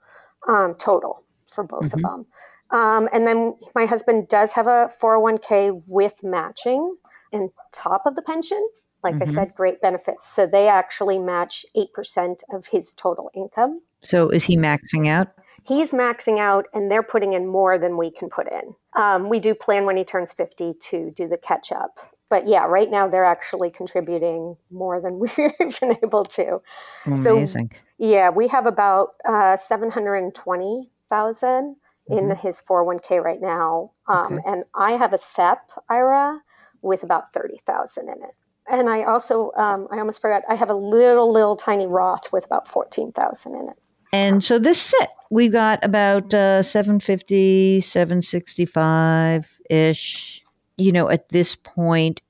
um, 0.48 0.74
total 0.74 1.22
for 1.48 1.64
both 1.64 1.90
Mhm. 1.90 1.94
of 1.94 2.02
them. 2.02 2.26
Um, 2.70 3.08
and 3.12 3.26
then 3.26 3.56
my 3.74 3.86
husband 3.86 4.28
does 4.28 4.52
have 4.52 4.66
a 4.66 4.88
401k 4.88 5.70
with 5.88 6.22
matching 6.22 6.96
and 7.32 7.50
top 7.72 8.06
of 8.06 8.14
the 8.14 8.22
pension. 8.22 8.68
Like 9.02 9.16
I 9.16 9.24
Mhm. 9.24 9.28
said, 9.28 9.54
great 9.54 9.80
benefits. 9.80 10.26
So 10.26 10.46
they 10.46 10.68
actually 10.68 11.18
match 11.18 11.64
8% 11.74 12.42
of 12.52 12.66
his 12.68 12.94
total 12.94 13.30
income. 13.34 13.82
so 14.02 14.30
is 14.30 14.44
he 14.44 14.56
maxing 14.56 15.06
out? 15.08 15.28
He's 15.62 15.92
maxing 15.92 16.38
out 16.38 16.66
and 16.72 16.90
they're 16.90 17.02
putting 17.02 17.34
in 17.34 17.46
more 17.46 17.76
than 17.76 17.98
we 17.98 18.10
can 18.10 18.30
put 18.30 18.48
in. 18.50 18.74
Um, 18.96 19.28
we 19.28 19.38
do 19.38 19.54
plan 19.54 19.84
when 19.84 19.98
he 19.98 20.04
turns 20.04 20.32
50 20.32 20.72
to 20.88 21.10
do 21.10 21.28
the 21.28 21.36
catch 21.36 21.70
up. 21.70 21.98
But 22.30 22.46
yeah, 22.46 22.64
right 22.64 22.90
now 22.90 23.06
they're 23.08 23.24
actually 23.24 23.70
contributing 23.70 24.56
more 24.70 25.00
than 25.00 25.18
we've 25.18 25.36
been 25.36 25.98
able 26.02 26.24
to. 26.24 26.60
Amazing. 27.06 27.70
So- 27.72 27.76
Yeah, 27.98 28.30
we 28.30 28.48
have 28.48 28.64
about 28.66 29.08
uh, 29.28 29.56
seven 29.56 29.90
hundred 29.90 30.16
and 30.24 30.34
twenty 30.34 30.90
thousand 31.10 31.76
in 32.08 32.30
his 32.36 32.60
four 32.60 32.78
hundred 32.78 32.86
one 32.86 32.98
k 33.00 33.18
right 33.20 33.40
now, 33.40 33.92
um, 34.08 34.16
Mm-hmm. 34.16 34.34
Okay. 34.38 34.42
and 34.50 34.64
I 34.74 34.92
have 34.92 35.12
a 35.12 35.18
SEP 35.18 35.58
IRA 35.88 36.40
with 36.82 37.02
about 37.02 37.32
thirty 37.32 37.58
thousand 37.66 38.08
in 38.08 38.22
it. 38.24 38.34
And 38.70 38.88
I 38.88 39.02
also, 39.02 39.50
um, 39.56 39.86
I 39.90 39.98
almost 39.98 40.20
forgot, 40.22 40.42
I 40.48 40.54
have 40.54 40.70
a 40.70 40.74
little, 40.74 41.32
little 41.32 41.56
tiny 41.56 41.86
Roth 41.86 42.32
with 42.32 42.46
about 42.46 42.66
fourteen 42.68 43.12
thousand 43.12 43.54
in 43.56 43.68
it. 43.68 43.76
And 44.12 44.42
so 44.42 44.58
this 44.58 44.86
is 44.88 44.94
it. 45.02 45.10
We 45.30 45.48
got 45.48 45.84
about 45.84 46.34
uh, 46.34 46.62
750, 46.64 47.80
765 47.80 49.46
ish. 49.70 50.42
You 50.80 50.92
know, 50.92 51.08
at 51.10 51.28
this 51.28 51.54
point, 51.54 52.20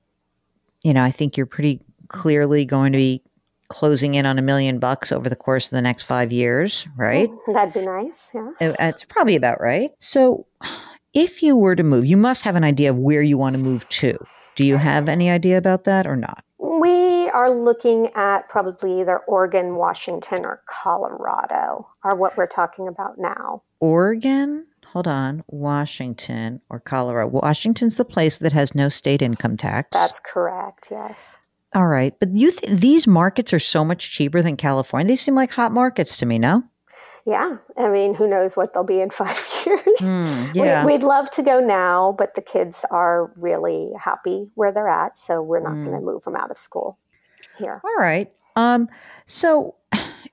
you 0.83 0.93
know, 0.93 1.03
I 1.03 1.11
think 1.11 1.37
you're 1.37 1.45
pretty 1.45 1.81
clearly 2.09 2.65
going 2.65 2.91
to 2.91 2.97
be 2.97 3.23
closing 3.69 4.15
in 4.15 4.25
on 4.25 4.37
a 4.37 4.41
million 4.41 4.79
bucks 4.79 5.13
over 5.13 5.29
the 5.29 5.35
course 5.35 5.67
of 5.67 5.71
the 5.71 5.81
next 5.81 6.03
five 6.03 6.31
years, 6.31 6.85
right? 6.97 7.29
Mm, 7.29 7.53
That'd 7.53 7.73
be 7.73 7.85
nice. 7.85 8.31
Yeah. 8.35 8.51
Uh, 8.59 8.73
That's 8.77 9.05
probably 9.05 9.37
about 9.37 9.61
right. 9.61 9.91
So, 9.99 10.45
if 11.13 11.41
you 11.41 11.55
were 11.55 11.75
to 11.75 11.83
move, 11.83 12.05
you 12.05 12.17
must 12.17 12.43
have 12.43 12.55
an 12.55 12.63
idea 12.65 12.89
of 12.89 12.97
where 12.97 13.21
you 13.21 13.37
want 13.37 13.55
to 13.55 13.61
move 13.61 13.87
to. 13.89 14.17
Do 14.55 14.65
you 14.65 14.75
have 14.75 15.07
any 15.07 15.29
idea 15.29 15.57
about 15.57 15.85
that 15.85 16.05
or 16.05 16.17
not? 16.17 16.43
We 16.59 17.29
are 17.29 17.49
looking 17.51 18.07
at 18.15 18.49
probably 18.49 18.99
either 18.99 19.19
Oregon, 19.19 19.75
Washington, 19.75 20.45
or 20.45 20.61
Colorado, 20.69 21.87
are 22.03 22.15
what 22.15 22.37
we're 22.37 22.47
talking 22.47 22.87
about 22.87 23.17
now. 23.17 23.63
Oregon, 23.79 24.65
hold 24.91 25.07
on, 25.07 25.43
Washington 25.47 26.61
or 26.69 26.79
Colorado. 26.79 27.29
Washington's 27.29 27.97
the 27.97 28.05
place 28.05 28.37
that 28.39 28.51
has 28.53 28.75
no 28.75 28.89
state 28.89 29.21
income 29.21 29.57
tax. 29.57 29.89
That's 29.91 30.19
correct. 30.19 30.89
Yes. 30.91 31.37
All 31.73 31.87
right, 31.87 32.13
but 32.19 32.29
you 32.35 32.51
th- 32.51 32.79
these 32.79 33.07
markets 33.07 33.53
are 33.53 33.59
so 33.59 33.85
much 33.85 34.11
cheaper 34.11 34.41
than 34.41 34.57
California. 34.57 35.07
They 35.07 35.15
seem 35.15 35.35
like 35.35 35.51
hot 35.51 35.71
markets 35.71 36.17
to 36.17 36.25
me. 36.25 36.37
No? 36.37 36.63
Yeah. 37.25 37.57
I 37.77 37.87
mean, 37.87 38.13
who 38.13 38.27
knows 38.27 38.57
what 38.57 38.73
they'll 38.73 38.83
be 38.83 38.99
in 38.99 39.09
five 39.21 39.39
years? 39.65 39.81
We- 40.53 40.61
yeah. 40.61 40.85
We'd 40.85 41.03
love 41.03 41.29
to 41.31 41.41
go 41.43 41.59
now, 41.59 42.13
but 42.17 42.35
the 42.35 42.41
kids 42.41 42.83
are 42.91 43.31
really 43.37 43.91
happy 43.97 44.49
where 44.55 44.71
they're 44.73 44.89
at, 44.89 45.17
so 45.17 45.41
we're 45.41 45.61
not 45.61 45.73
Mm. 45.73 45.85
going 45.85 45.97
to 45.99 46.05
move 46.05 46.23
them 46.23 46.35
out 46.35 46.51
of 46.51 46.57
school 46.57 46.97
here. 47.57 47.79
All 47.85 47.95
right. 47.97 48.31
Um. 48.57 48.89
So, 49.27 49.75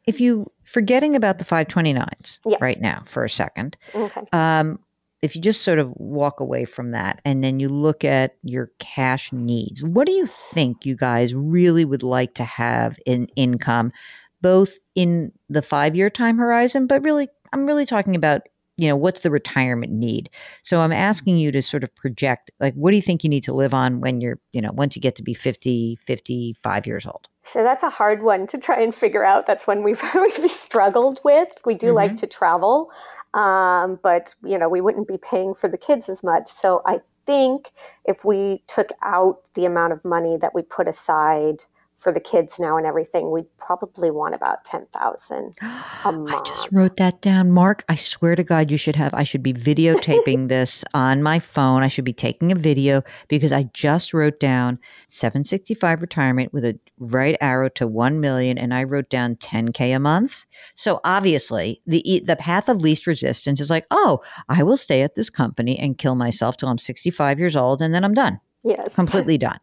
if 0.08 0.20
you 0.20 0.50
forgetting 0.64 1.14
about 1.14 1.38
the 1.38 1.44
five 1.44 1.68
twenty 1.68 1.92
nines 1.92 2.40
Yes. 2.46 2.60
right 2.60 2.80
now 2.80 3.02
for 3.06 3.24
a 3.24 3.30
second, 3.30 3.76
Okay. 3.94 4.22
um, 4.32 4.78
if 5.20 5.34
you 5.34 5.42
just 5.42 5.62
sort 5.62 5.78
of 5.78 5.90
walk 5.96 6.38
away 6.40 6.64
from 6.64 6.92
that 6.92 7.20
and 7.24 7.42
then 7.42 7.58
you 7.60 7.68
look 7.68 8.04
at 8.04 8.36
your 8.42 8.70
cash 8.78 9.32
needs, 9.32 9.82
what 9.82 10.06
do 10.06 10.12
you 10.12 10.26
think 10.26 10.86
you 10.86 10.96
guys 10.96 11.34
really 11.34 11.84
would 11.84 12.02
like 12.04 12.34
to 12.34 12.44
have 12.44 12.98
in 13.04 13.26
income, 13.36 13.92
both 14.40 14.78
in 14.94 15.32
the 15.48 15.62
five 15.62 15.96
year 15.96 16.08
time 16.10 16.38
horizon, 16.38 16.86
but 16.86 17.02
really, 17.02 17.28
I'm 17.52 17.66
really 17.66 17.84
talking 17.86 18.14
about, 18.14 18.42
you 18.76 18.86
know, 18.86 18.94
what's 18.94 19.22
the 19.22 19.30
retirement 19.30 19.92
need? 19.92 20.30
So 20.62 20.80
I'm 20.82 20.92
asking 20.92 21.38
you 21.38 21.50
to 21.50 21.62
sort 21.62 21.82
of 21.82 21.92
project, 21.96 22.52
like, 22.60 22.74
what 22.74 22.92
do 22.92 22.96
you 22.96 23.02
think 23.02 23.24
you 23.24 23.30
need 23.30 23.42
to 23.44 23.52
live 23.52 23.74
on 23.74 24.00
when 24.00 24.20
you're, 24.20 24.38
you 24.52 24.60
know, 24.60 24.70
once 24.72 24.94
you 24.94 25.02
get 25.02 25.16
to 25.16 25.22
be 25.24 25.34
50, 25.34 25.96
55 25.96 26.86
years 26.86 27.06
old? 27.06 27.26
So 27.48 27.62
that's 27.62 27.82
a 27.82 27.88
hard 27.88 28.22
one 28.22 28.46
to 28.48 28.58
try 28.58 28.80
and 28.80 28.94
figure 28.94 29.24
out. 29.24 29.46
That's 29.46 29.66
one 29.66 29.82
we've, 29.82 30.02
we've 30.14 30.50
struggled 30.50 31.20
with. 31.24 31.48
We 31.64 31.74
do 31.74 31.92
like 31.92 32.16
to 32.16 32.26
travel, 32.26 32.92
um, 33.32 33.98
but 34.02 34.34
you 34.44 34.58
know 34.58 34.68
we 34.68 34.82
wouldn't 34.82 35.08
be 35.08 35.16
paying 35.16 35.54
for 35.54 35.68
the 35.68 35.78
kids 35.78 36.10
as 36.10 36.22
much. 36.22 36.48
So 36.48 36.82
I 36.84 37.00
think 37.24 37.70
if 38.04 38.24
we 38.24 38.62
took 38.66 38.90
out 39.02 39.40
the 39.54 39.64
amount 39.64 39.94
of 39.94 40.04
money 40.04 40.36
that 40.36 40.54
we 40.54 40.60
put 40.62 40.88
aside 40.88 41.64
for 41.98 42.12
the 42.12 42.20
kids 42.20 42.60
now 42.60 42.76
and 42.76 42.86
everything, 42.86 43.32
we'd 43.32 43.56
probably 43.58 44.10
want 44.10 44.34
about 44.34 44.64
ten 44.64 44.86
thousand 44.86 45.54
a 45.62 45.66
I 46.04 46.10
month. 46.12 46.30
I 46.30 46.42
just 46.44 46.68
wrote 46.70 46.96
that 46.96 47.20
down. 47.20 47.50
Mark, 47.50 47.84
I 47.88 47.96
swear 47.96 48.36
to 48.36 48.44
God, 48.44 48.70
you 48.70 48.76
should 48.76 48.94
have, 48.94 49.12
I 49.14 49.24
should 49.24 49.42
be 49.42 49.52
videotaping 49.52 50.48
this 50.48 50.84
on 50.94 51.24
my 51.24 51.40
phone. 51.40 51.82
I 51.82 51.88
should 51.88 52.04
be 52.04 52.12
taking 52.12 52.52
a 52.52 52.54
video 52.54 53.02
because 53.26 53.50
I 53.50 53.64
just 53.74 54.14
wrote 54.14 54.38
down 54.38 54.78
765 55.10 56.00
retirement 56.00 56.52
with 56.52 56.64
a 56.64 56.78
right 56.98 57.36
arrow 57.40 57.68
to 57.70 57.86
1 57.86 58.20
million 58.20 58.58
and 58.58 58.72
I 58.72 58.84
wrote 58.84 59.10
down 59.10 59.36
10K 59.36 59.94
a 59.94 59.98
month. 59.98 60.44
So 60.76 61.00
obviously, 61.04 61.82
the, 61.86 62.22
the 62.24 62.36
path 62.36 62.68
of 62.68 62.80
least 62.80 63.06
resistance 63.06 63.60
is 63.60 63.70
like, 63.70 63.86
oh, 63.90 64.20
I 64.48 64.62
will 64.62 64.76
stay 64.76 65.02
at 65.02 65.16
this 65.16 65.30
company 65.30 65.78
and 65.78 65.98
kill 65.98 66.14
myself 66.14 66.56
till 66.56 66.68
I'm 66.68 66.78
65 66.78 67.38
years 67.38 67.56
old 67.56 67.82
and 67.82 67.92
then 67.92 68.04
I'm 68.04 68.14
done, 68.14 68.40
yes, 68.62 68.94
completely 68.94 69.38
done. 69.38 69.58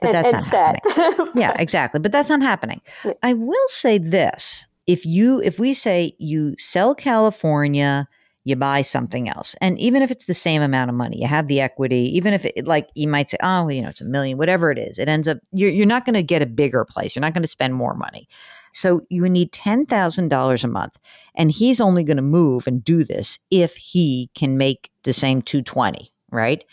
But 0.00 0.14
and, 0.14 0.14
that's 0.14 0.26
and 0.26 0.32
not 0.32 0.42
set. 0.42 0.86
happening. 0.96 1.32
Yeah 1.36 1.56
exactly. 1.58 2.00
But 2.00 2.12
that's 2.12 2.28
not 2.28 2.42
happening. 2.42 2.80
Yeah. 3.04 3.12
i 3.22 3.34
will 3.34 3.68
say 3.68 3.98
this. 3.98 4.66
If 4.86 5.06
you 5.06 5.40
if 5.42 5.58
we 5.58 5.74
say 5.74 6.14
you 6.18 6.54
sell 6.58 6.94
california 6.94 8.08
you 8.44 8.56
buy 8.56 8.80
something 8.80 9.28
else. 9.28 9.54
And 9.60 9.78
even 9.78 10.00
if 10.00 10.10
it's 10.10 10.24
the 10.24 10.34
same 10.34 10.62
amount 10.62 10.90
of 10.90 10.96
money 10.96 11.20
you 11.20 11.28
have 11.28 11.48
the 11.48 11.60
equity 11.60 12.10
even 12.16 12.32
if 12.32 12.44
it 12.44 12.66
like 12.66 12.88
you 12.94 13.08
might 13.08 13.30
say 13.30 13.36
oh 13.42 13.64
well, 13.64 13.72
you 13.72 13.82
know 13.82 13.88
it's 13.88 14.00
a 14.00 14.04
million 14.04 14.38
whatever 14.38 14.70
it 14.70 14.78
is 14.78 14.98
it 14.98 15.08
ends 15.08 15.28
up 15.28 15.38
you're, 15.52 15.70
you're 15.70 15.86
not 15.86 16.04
going 16.04 16.14
to 16.14 16.22
get 16.22 16.42
a 16.42 16.46
bigger 16.46 16.84
place. 16.84 17.14
You're 17.14 17.20
not 17.20 17.34
going 17.34 17.42
to 17.42 17.48
spend 17.48 17.74
more 17.74 17.94
money. 17.94 18.28
So 18.72 19.02
you 19.08 19.28
need 19.28 19.52
$10000 19.52 20.64
a 20.64 20.68
month 20.68 20.98
and 21.34 21.50
he's 21.50 21.80
only 21.80 22.04
going 22.04 22.16
to 22.16 22.22
move 22.22 22.66
and 22.66 22.84
do 22.84 23.04
this 23.04 23.38
if 23.50 23.76
he 23.76 24.30
can 24.34 24.56
make 24.56 24.90
the 25.02 25.12
same 25.12 25.42
220 25.42 26.12
right 26.30 26.64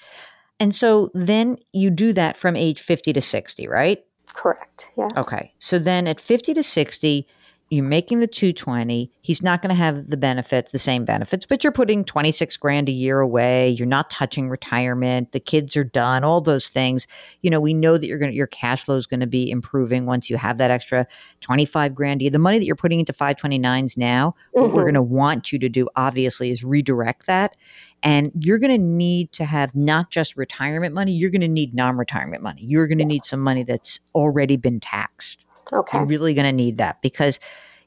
and 0.59 0.75
so 0.75 1.09
then 1.13 1.57
you 1.73 1.89
do 1.89 2.13
that 2.13 2.37
from 2.37 2.55
age 2.55 2.81
50 2.81 3.13
to 3.13 3.21
60 3.21 3.67
right 3.67 4.03
Correct. 4.33 4.91
Yes. 4.95 5.17
Okay. 5.17 5.51
So 5.59 5.79
then 5.79 6.05
at 6.07 6.19
50 6.19 6.53
to 6.53 6.61
60, 6.61 7.25
you're 7.69 7.83
making 7.83 8.19
the 8.19 8.27
220. 8.27 9.11
He's 9.21 9.41
not 9.41 9.61
going 9.61 9.69
to 9.69 9.75
have 9.75 10.09
the 10.09 10.15
benefits, 10.15 10.71
the 10.71 10.79
same 10.79 11.05
benefits, 11.05 11.45
but 11.45 11.63
you're 11.63 11.73
putting 11.73 12.05
26 12.05 12.55
grand 12.57 12.87
a 12.87 12.91
year 12.93 13.19
away. 13.19 13.69
You're 13.71 13.87
not 13.87 14.09
touching 14.09 14.47
retirement. 14.47 15.31
The 15.31 15.39
kids 15.39 15.75
are 15.75 15.83
done, 15.83 16.23
all 16.23 16.39
those 16.39 16.69
things. 16.69 17.07
You 17.41 17.49
know, 17.49 17.59
we 17.59 17.73
know 17.73 17.97
that 17.97 18.05
you're 18.07 18.19
going 18.19 18.31
to, 18.31 18.37
your 18.37 18.47
cash 18.47 18.83
flow 18.85 18.95
is 18.95 19.07
going 19.07 19.19
to 19.21 19.27
be 19.27 19.49
improving 19.49 20.05
once 20.05 20.29
you 20.29 20.37
have 20.37 20.59
that 20.59 20.71
extra 20.71 21.07
25 21.41 21.95
grand. 21.95 22.21
a 22.21 22.25
year. 22.25 22.31
The 22.31 22.39
money 22.39 22.59
that 22.59 22.65
you're 22.65 22.75
putting 22.75 22.99
into 22.99 23.11
529s 23.13 23.97
now, 23.97 24.35
what 24.51 24.71
we're 24.71 24.81
Mhm. 24.83 24.85
going 24.85 24.93
to 24.93 25.01
want 25.01 25.51
you 25.51 25.59
to 25.59 25.67
do, 25.69 25.89
obviously, 25.95 26.51
is 26.51 26.63
redirect 26.63 27.25
that. 27.25 27.57
And 28.03 28.31
you're 28.35 28.59
going 28.59 28.71
to 28.71 28.77
need 28.77 29.31
to 29.33 29.45
have 29.45 29.75
not 29.75 30.11
just 30.11 30.37
retirement 30.37 30.93
money, 30.93 31.11
you're 31.11 31.31
going 31.31 31.41
to 31.41 31.47
need 31.47 31.73
non 31.73 31.97
retirement 31.97 32.43
money. 32.43 32.63
You're 32.63 32.87
going 32.87 32.99
to 32.99 33.05
need 33.05 33.25
some 33.25 33.39
money 33.39 33.63
that's 33.63 33.99
already 34.13 34.55
been 34.55 34.79
taxed. 34.79 35.45
Okay. 35.73 35.97
You're 35.97 36.07
really 36.07 36.33
going 36.33 36.45
to 36.45 36.53
need 36.53 36.77
that 36.77 37.01
because, 37.01 37.39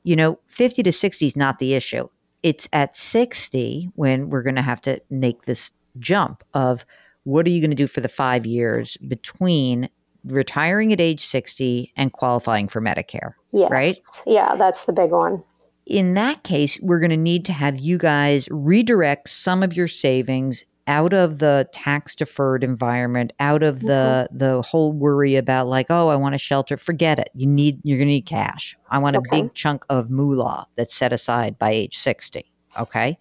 you 0.02 0.16
know, 0.16 0.38
50 0.46 0.82
to 0.82 0.92
60 0.92 1.26
is 1.26 1.36
not 1.36 1.58
the 1.58 1.74
issue. 1.74 2.08
It's 2.42 2.68
at 2.72 2.96
60 2.96 3.90
when 3.94 4.30
we're 4.30 4.42
going 4.42 4.56
to 4.56 4.62
have 4.62 4.80
to 4.82 5.00
make 5.10 5.44
this 5.44 5.72
jump 5.98 6.42
of 6.54 6.84
what 7.24 7.46
are 7.46 7.50
you 7.50 7.60
going 7.60 7.70
to 7.70 7.76
do 7.76 7.86
for 7.86 8.00
the 8.00 8.08
five 8.08 8.46
years 8.46 8.96
between 9.08 9.88
retiring 10.24 10.92
at 10.92 11.00
age 11.00 11.24
60 11.24 11.92
and 11.96 12.12
qualifying 12.12 12.68
for 12.68 12.80
Medicare. 12.80 13.34
Yes. 13.52 13.70
right? 13.70 13.96
Yeah, 14.26 14.56
that's 14.56 14.84
the 14.84 14.92
big 14.92 15.10
one. 15.10 15.42
In 15.90 16.14
that 16.14 16.44
case, 16.44 16.78
we're 16.80 17.00
going 17.00 17.10
to 17.10 17.16
need 17.16 17.44
to 17.46 17.52
have 17.52 17.80
you 17.80 17.98
guys 17.98 18.48
redirect 18.50 19.28
some 19.28 19.62
of 19.62 19.76
your 19.76 19.88
savings 19.88 20.64
out 20.86 21.12
of 21.12 21.38
the 21.38 21.68
tax 21.72 22.14
deferred 22.14 22.64
environment, 22.64 23.32
out 23.40 23.62
of 23.62 23.80
the 23.80 24.28
mm-hmm. 24.30 24.38
the 24.38 24.62
whole 24.62 24.92
worry 24.92 25.36
about 25.36 25.66
like, 25.66 25.86
oh, 25.90 26.08
I 26.08 26.16
want 26.16 26.34
a 26.34 26.38
shelter. 26.38 26.76
Forget 26.76 27.18
it. 27.18 27.30
You 27.34 27.46
need 27.46 27.80
you're 27.82 27.98
going 27.98 28.08
to 28.08 28.14
need 28.14 28.26
cash. 28.26 28.76
I 28.88 28.98
want 28.98 29.16
a 29.16 29.22
big 29.30 29.52
chunk 29.54 29.84
of 29.90 30.10
moolah 30.10 30.66
that's 30.76 30.94
set 30.94 31.12
aside 31.12 31.58
by 31.58 31.70
age 31.70 31.98
60. 31.98 32.44
Okay? 32.78 33.18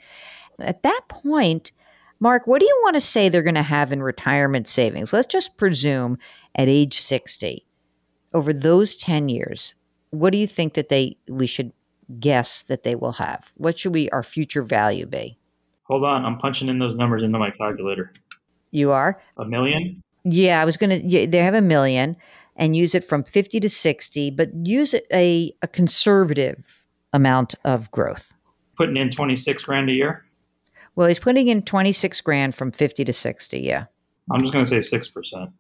At 0.60 0.84
that 0.84 1.02
point, 1.10 1.72
Mark, 2.20 2.46
what 2.46 2.60
do 2.60 2.66
you 2.66 2.80
want 2.84 2.96
to 2.96 3.02
say 3.02 3.30
they're 3.30 3.42
going 3.42 3.56
to 3.56 3.64
have 3.64 3.92
in 3.92 4.04
retirement 4.04 4.68
savings? 4.68 5.12
Let's 5.12 5.28
just 5.28 5.58
presume 5.58 6.18
at 6.56 6.68
age 6.68 7.00
60 7.00 7.66
over 8.34 8.54
those 8.54 8.96
10 8.96 9.30
years, 9.30 9.74
what 10.12 10.32
do 10.32 10.38
you 10.38 10.48
think 10.48 10.74
that 10.74 10.90
they 10.90 11.18
we 11.28 11.48
should 11.48 11.72
guess 12.20 12.64
that 12.64 12.84
they 12.84 12.96
will 12.96 13.14
have? 13.14 13.46
What 13.56 13.78
should 13.80 13.94
we 13.94 14.10
our 14.10 14.24
future 14.24 14.64
value 14.64 15.06
be? 15.06 15.38
Hold 15.84 16.04
on, 16.04 16.26
I'm 16.26 16.38
punching 16.38 16.70
in 16.70 16.80
those 16.80 16.96
numbers 16.96 17.24
into 17.24 17.40
my 17.40 17.52
calculator. 17.52 18.14
You 18.72 18.92
are? 18.92 19.22
A 19.38 19.46
million? 19.46 20.04
Yeah, 20.24 20.62
I 20.62 20.66
was 20.66 20.78
going 20.78 20.90
to 21.02 21.06
yeah, 21.08 21.26
they 21.26 21.40
have 21.40 21.54
a 21.56 21.62
million 21.62 22.16
and 22.56 22.76
use 22.76 22.94
it 22.94 23.04
from 23.04 23.24
50 23.24 23.60
to 23.62 23.70
60, 23.70 24.32
but 24.32 24.50
use 24.64 24.94
it 24.94 25.08
a, 25.14 25.54
a 25.62 25.68
conservative 25.68 26.86
amount 27.14 27.56
of 27.64 27.90
growth. 27.92 28.34
Putting 28.78 28.98
in 28.98 29.10
26 29.10 29.64
grand 29.64 29.90
a 29.90 29.94
year? 29.94 30.26
Well, 30.96 31.08
he's 31.08 31.20
putting 31.20 31.48
in 31.48 31.62
26 31.62 32.22
grand 32.22 32.56
from 32.56 32.72
50 32.72 33.06
to 33.06 33.14
60, 33.14 33.60
yeah. 33.60 33.86
I'm 34.32 34.42
just 34.42 34.52
going 34.54 34.66
to 34.66 34.82
say 34.82 34.98
6%. 34.98 35.52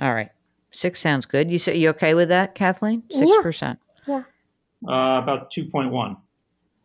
All 0.00 0.14
right. 0.14 0.30
Six 0.70 1.00
sounds 1.00 1.26
good. 1.26 1.50
You 1.50 1.58
say 1.58 1.76
you 1.76 1.88
okay 1.90 2.14
with 2.14 2.28
that, 2.28 2.54
Kathleen? 2.54 3.02
Six 3.10 3.26
Yeah. 3.30 3.42
percent. 3.42 3.78
Yeah. 4.06 4.22
Uh, 4.86 5.20
about 5.22 5.50
2.1. 5.52 6.16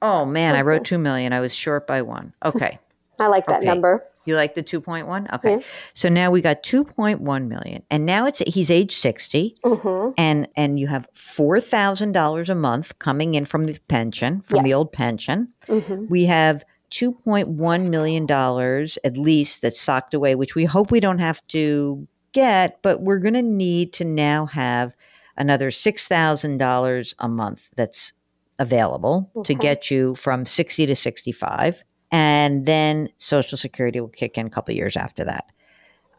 Oh 0.02 0.26
man, 0.26 0.56
I 0.56 0.62
wrote 0.62 0.86
two 0.86 0.98
million. 0.98 1.34
I 1.34 1.40
was 1.40 1.54
short 1.54 1.86
by 1.88 2.02
one. 2.02 2.34
Okay. 2.44 2.80
I 3.20 3.28
like 3.28 3.46
that 3.48 3.58
Okay. 3.58 3.66
number. 3.66 4.04
You 4.26 4.36
like 4.36 4.54
the 4.56 4.64
2.1? 4.64 5.34
Okay. 5.34 5.56
Yeah. 5.58 5.62
So 5.96 6.08
now 6.10 6.30
we 6.32 6.42
got 6.42 6.64
2.1 6.64 7.48
million. 7.48 7.84
And 7.90 8.06
now 8.06 8.26
it's 8.26 8.40
he's 8.40 8.70
age 8.72 8.96
60 8.98 9.56
hmm 9.64 10.10
and 10.18 10.48
and 10.56 10.80
you 10.80 10.88
have 10.88 11.08
$4,000 11.16 12.50
a 12.50 12.56
month 12.56 13.00
coming 13.00 13.34
in 13.36 13.46
from 13.46 13.66
the 13.66 13.78
pension, 13.88 14.42
from 14.42 14.64
the 14.64 14.74
old 14.74 14.92
pension. 14.92 15.50
hmm 15.68 16.06
We 16.10 16.26
have 16.26 16.64
2.1 16.92 17.90
million 17.90 18.26
dollars 18.26 18.98
at 19.04 19.18
least 19.18 19.62
that's 19.62 19.80
socked 19.82 20.14
away, 20.14 20.36
which 20.36 20.56
we 20.56 20.66
hope 20.66 20.92
we 20.92 21.00
don't 21.00 21.20
have 21.20 21.46
to 21.50 22.08
get, 22.34 22.80
but 22.82 23.02
we're 23.02 23.20
going 23.20 23.34
to 23.34 23.42
need 23.42 23.94
to 23.94 24.06
now 24.06 24.46
have 24.48 24.96
another 25.42 25.70
$6,000 25.72 27.14
a 27.20 27.28
month 27.28 27.70
that's 27.76 28.14
available 28.60 29.30
to 29.44 29.56
get 29.56 29.90
you 29.90 30.16
from 30.16 30.46
60 30.46 30.86
to 30.86 30.96
65 30.96 31.84
and 32.12 32.66
then 32.66 33.10
social 33.18 33.58
security 33.58 34.00
will 34.00 34.10
kick 34.10 34.38
in 34.38 34.46
a 34.46 34.50
couple 34.50 34.74
years 34.76 34.96
after 34.96 35.24
that. 35.26 35.46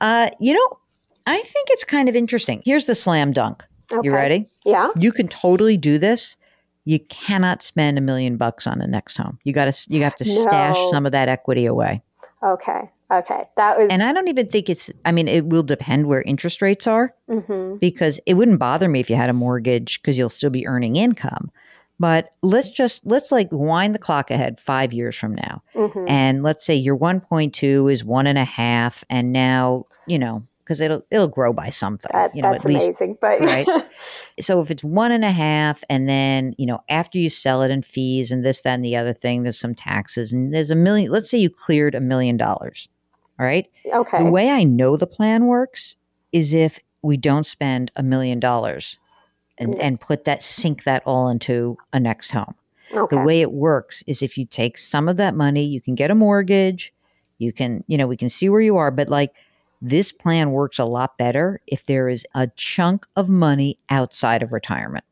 Uh, 0.01 0.31
you 0.41 0.53
know, 0.53 0.79
I 1.27 1.41
think 1.41 1.69
it's 1.71 1.85
kind 1.85 2.09
of 2.09 2.17
interesting. 2.17 2.63
Here's 2.65 2.87
the 2.87 2.95
slam 2.97 3.33
dunk. 3.33 3.65
Okay. 3.93 4.09
You 4.09 4.13
ready? 4.13 4.47
Yeah. 4.65 4.89
You 4.97 5.13
can 5.13 5.29
totally 5.29 5.77
do 5.77 5.99
this. 5.99 6.37
You 6.85 6.99
cannot 6.99 7.63
spend 7.63 7.97
a 7.99 8.01
million 8.01 8.37
bucks 8.37 8.67
on 8.67 8.81
a 8.81 8.87
next 8.89 9.17
home. 9.17 9.39
You 9.45 9.53
got 9.53 9.73
to 9.73 9.93
you 9.95 10.03
have 10.03 10.17
to 10.17 10.25
stash 10.25 10.77
some 10.91 11.07
of 11.07 11.13
that 11.13 11.29
equity 11.29 11.67
away. 11.67 12.03
Okay. 12.43 12.91
Okay. 13.13 13.43
That 13.57 13.79
was. 13.79 13.91
And 13.91 14.03
I 14.03 14.13
don't 14.13 14.29
even 14.29 14.49
think 14.49 14.71
it's 14.71 14.91
I 15.05 15.13
mean 15.13 15.29
it 15.29 15.47
will 15.47 15.63
depend 15.63 16.07
where 16.07 16.23
interest 16.23 16.63
rates 16.63 16.87
are 16.87 17.15
hmm 17.29 17.77
because 17.81 18.21
it 18.27 18.35
wouldn't 18.35 18.59
bother 18.59 18.89
me 18.89 19.01
if 19.01 19.11
you 19.11 19.17
had 19.17 19.31
a 19.31 19.35
mortgage 19.35 20.01
because 20.01 20.17
you'll 20.17 20.29
still 20.29 20.51
be 20.51 20.67
earning 20.67 20.97
income. 20.97 21.51
But 21.99 22.31
let's 22.43 22.71
just 22.71 23.05
let's 23.05 23.31
like 23.31 23.49
wind 23.51 23.95
the 23.95 23.99
clock 23.99 24.31
ahead 24.31 24.59
5 24.59 24.93
years 24.93 25.17
from 25.17 25.35
now. 25.35 25.63
hmm 25.75 26.07
And 26.09 26.43
let's 26.43 26.65
say 26.65 26.75
your 26.75 26.97
1.2 26.97 27.93
is 27.93 28.05
one 28.05 28.27
and 28.27 28.39
a 28.39 28.45
half 28.45 29.05
and 29.11 29.33
now, 29.33 29.87
you 30.07 30.19
know, 30.19 30.47
because 30.65 30.81
it'll 30.81 31.03
it'll 31.11 31.29
grow 31.29 31.53
by 31.53 31.71
something. 31.71 32.11
That, 32.13 32.35
you 32.35 32.43
know, 32.43 32.53
that's 32.53 32.65
at 32.65 32.71
least 32.71 32.87
amazing. 32.87 33.19
But 33.21 33.41
right? 33.41 33.69
so 34.41 34.61
if 34.61 34.71
it's 34.71 34.85
one 34.85 35.13
and 35.13 35.25
a 35.25 35.31
half 35.31 35.83
and 35.91 36.09
then 36.09 36.55
you 36.59 36.67
know 36.67 36.81
after 36.89 37.19
you 37.19 37.29
sell 37.31 37.63
it 37.63 37.71
and 37.71 37.85
fees 37.85 38.31
and 38.31 38.45
this 38.45 38.63
that 38.63 38.75
and 38.75 38.85
the 38.85 38.97
other 38.97 39.13
thing 39.13 39.43
there's 39.43 39.59
some 39.59 39.75
taxes 39.75 40.33
and 40.33 40.53
there's 40.55 40.71
a 40.71 40.75
million 40.75 41.11
let's 41.11 41.31
say 41.31 41.39
you 41.39 41.51
cleared 41.51 41.95
a 41.95 42.01
million 42.01 42.37
dollars 42.37 42.89
all 43.43 43.49
right? 43.49 43.69
Okay. 43.93 44.19
the 44.23 44.31
way 44.31 44.51
i 44.51 44.63
know 44.63 44.97
the 44.97 45.07
plan 45.07 45.47
works 45.47 45.97
is 46.33 46.55
if 46.55 46.79
we 47.03 47.17
don't 47.17 47.45
spend 47.45 47.91
a 47.97 48.03
million 48.03 48.39
dollars 48.39 48.99
and, 49.59 49.75
mm. 49.75 49.79
and 49.81 50.01
put 50.01 50.25
that 50.25 50.43
sink 50.43 50.85
that 50.85 51.03
all 51.05 51.29
into 51.29 51.77
a 51.93 51.99
next 51.99 52.31
home. 52.31 52.55
Okay. 52.97 53.17
the 53.17 53.23
way 53.23 53.41
it 53.41 53.53
works 53.53 54.05
is 54.07 54.23
if 54.23 54.39
you 54.39 54.45
take 54.45 54.79
some 54.79 55.09
of 55.09 55.17
that 55.17 55.35
money 55.35 55.65
you 55.65 55.81
can 55.81 55.95
get 55.95 56.11
a 56.11 56.15
mortgage 56.15 56.93
you 57.39 57.53
can 57.53 57.83
you 57.87 57.97
know 57.97 58.07
we 58.07 58.17
can 58.17 58.29
see 58.29 58.49
where 58.49 58.61
you 58.61 58.77
are 58.77 58.91
but 58.91 59.09
like 59.09 59.33
this 59.81 60.13
plan 60.13 60.53
works 60.53 60.79
a 60.79 60.85
lot 60.85 61.19
better 61.19 61.61
if 61.67 61.85
there 61.85 62.09
is 62.09 62.25
a 62.35 62.49
chunk 62.57 63.05
of 63.17 63.29
money 63.29 63.79
outside 63.91 64.43
of 64.43 64.53
retirement. 64.53 65.05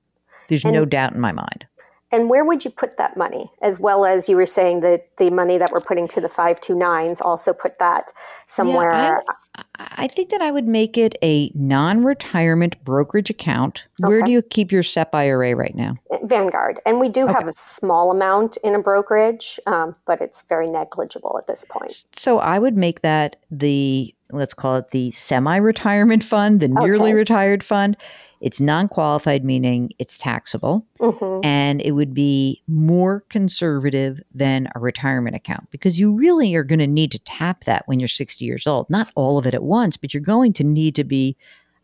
There's 0.49 0.65
no 0.65 0.85
doubt 0.85 1.13
in 1.13 1.21
my 1.21 1.33
mind 1.33 1.67
And 2.13 2.29
where 2.29 2.45
would 2.45 2.65
you 2.65 2.71
put 2.71 2.97
that 2.97 3.17
money? 3.17 3.51
As 3.63 3.79
well 3.79 4.05
as 4.05 4.29
you 4.29 4.37
were 4.37 4.47
saying 4.47 4.81
that 4.81 5.17
the 5.19 5.31
money 5.31 5.59
that 5.59 5.71
we're 5.71 5.81
putting 5.81 6.09
to 6.09 6.21
the 6.21 6.29
529s, 6.29 7.21
also 7.23 7.53
put 7.53 7.79
that 7.79 8.13
somewhere. 8.47 9.23
I, 9.57 9.63
I 9.79 10.09
think 10.09 10.31
that 10.31 10.41
I 10.41 10.51
would 10.51 10.67
make 10.67 10.97
it 10.99 11.17
a 11.23 11.51
non-retirement 11.55 12.83
brokerage 12.85 13.31
account. 13.31 13.87
Where 13.99 14.23
do 14.23 14.31
you 14.33 14.43
keep 14.43 14.73
your 14.73 14.83
SEP 14.83 15.15
IRA 15.15 15.55
right 15.55 15.75
now? 15.75 15.95
Vanguard. 16.25 16.81
And 16.87 16.99
we 16.99 17.09
do 17.09 17.25
Okay. 17.25 17.33
have 17.35 17.47
a 17.47 17.53
small 17.53 18.11
amount 18.11 18.57
in 18.65 18.75
a 18.75 18.81
brokerage, 18.81 19.61
um, 19.67 19.95
but 20.07 20.21
it's 20.21 20.43
very 20.43 20.67
negligible 20.69 21.37
at 21.39 21.47
this 21.47 21.65
point. 21.65 22.05
So 22.13 22.39
I 22.39 22.59
would 22.59 22.77
make 22.77 23.03
that 23.03 23.37
the 23.51 24.15
let's 24.33 24.55
call 24.55 24.77
it 24.77 24.91
the 24.91 25.11
semi-retirement 25.11 26.23
fund, 26.23 26.61
the 26.61 26.69
nearly 26.69 27.11
Okay. 27.11 27.15
retired 27.15 27.65
fund. 27.65 27.97
It's 28.41 28.61
non-qualified, 28.61 29.45
meaning 29.45 29.91
it's 29.99 30.19
taxable. 30.19 30.87
hmm 31.01 31.27
and 31.43 31.81
it 31.81 31.93
would 31.93 32.13
be 32.13 32.63
more 32.69 33.21
conservative 33.31 34.21
than 34.35 34.69
a 34.75 34.79
retirement 34.79 35.35
account 35.35 35.71
because 35.71 35.99
you 35.99 36.13
really 36.13 36.55
are 36.55 36.63
going 36.63 36.79
to 36.81 36.87
need 36.87 37.11
to 37.13 37.19
tap 37.21 37.65
that 37.65 37.83
when 37.87 37.99
you're 37.99 38.09
60 38.09 38.45
years 38.45 38.67
old. 38.67 38.91
Not 38.91 39.11
all 39.15 39.39
of 39.39 39.47
it 39.47 39.55
at 39.55 39.63
once, 39.63 39.97
but 39.97 40.13
you're 40.13 40.21
going 40.23 40.53
to 40.55 40.65
need 40.65 40.95
to 40.97 41.05
be 41.05 41.37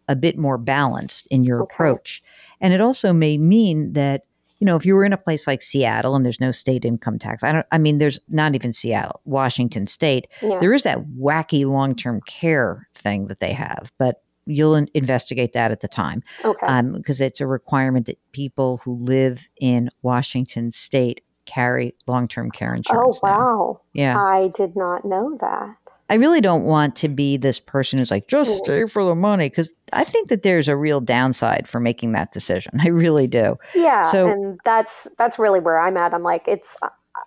a 0.09 0.15
bit 0.15 0.37
more 0.37 0.59
balanced 0.59 1.27
in 1.29 1.43
your 1.43 1.63
Okay. 1.63 1.73
approach. 1.75 2.23
And 2.61 2.75
it 2.75 2.83
also 2.83 3.15
may 3.15 3.39
mean 3.39 3.95
that 3.95 4.25
you 4.59 4.65
know, 4.65 4.77
if 4.77 4.87
you 4.87 4.95
were 4.95 5.05
in 5.05 5.13
a 5.13 5.19
place 5.19 5.47
like 5.47 5.61
Seattle 5.63 6.15
and 6.17 6.25
there's 6.25 6.41
no 6.41 6.51
state 6.51 6.85
income 6.85 7.19
tax, 7.19 7.43
I 7.43 7.53
don't 7.53 7.67
I 7.73 7.79
mean 7.79 7.97
there's 7.99 8.19
not 8.29 8.55
even 8.55 8.73
Seattle, 8.75 9.21
Washington 9.25 9.87
state, 9.87 10.27
Yeah. 10.43 10.59
there 10.61 10.75
is 10.75 10.83
that 10.85 10.99
wacky 11.19 11.65
long-term 11.67 12.21
care 12.27 12.89
thing 12.95 13.27
that 13.27 13.41
they 13.41 13.53
have, 13.55 13.91
but 13.99 14.23
you'll 14.47 14.75
in- 14.77 14.89
investigate 14.95 15.53
that 15.53 15.71
at 15.71 15.81
the 15.81 15.89
time 15.89 16.23
Okay. 16.45 16.83
because 16.95 17.21
it's 17.21 17.41
a 17.41 17.47
requirement 17.47 18.07
that 18.07 18.19
people 18.33 18.79
who 18.85 18.95
live 18.97 19.49
in 19.61 19.91
Washington 20.03 20.71
state 20.73 21.21
carry 21.45 21.95
long-term 22.09 22.51
care 22.51 22.73
oh, 22.73 22.77
insurance. 22.77 23.21
now. 23.23 23.29
wow. 23.39 23.81
Yeah, 23.93 24.19
I 24.19 24.51
did 24.57 24.75
not 24.77 25.05
know 25.05 25.37
that. 25.41 25.77
I 26.09 26.15
really 26.15 26.41
don't 26.41 26.65
want 26.65 26.95
to 26.97 27.09
be 27.09 27.37
this 27.37 27.59
person 27.61 27.99
who's 27.99 28.11
like 28.11 28.29
just 28.29 28.63
Mm. 28.63 28.65
stay 28.65 28.87
for 28.87 29.05
the 29.05 29.15
money 29.15 29.49
because 29.49 29.73
I 29.93 30.05
think 30.05 30.29
that 30.29 30.43
there's 30.43 30.69
a 30.69 30.77
real 30.77 31.01
downside 31.01 31.69
for 31.69 31.81
making 31.81 32.13
that 32.13 32.33
decision. 32.33 32.73
I 32.81 32.89
really 32.89 33.27
do. 33.27 33.57
Yeah, 33.75 34.11
So- 34.11 34.27
and 34.29 34.61
that's 34.65 35.09
that's 35.19 35.39
really 35.39 35.61
where 35.61 35.79
I'm 35.81 35.97
at. 35.97 36.13
I'm 36.15 36.23
like, 36.23 36.47
it's. 36.49 36.77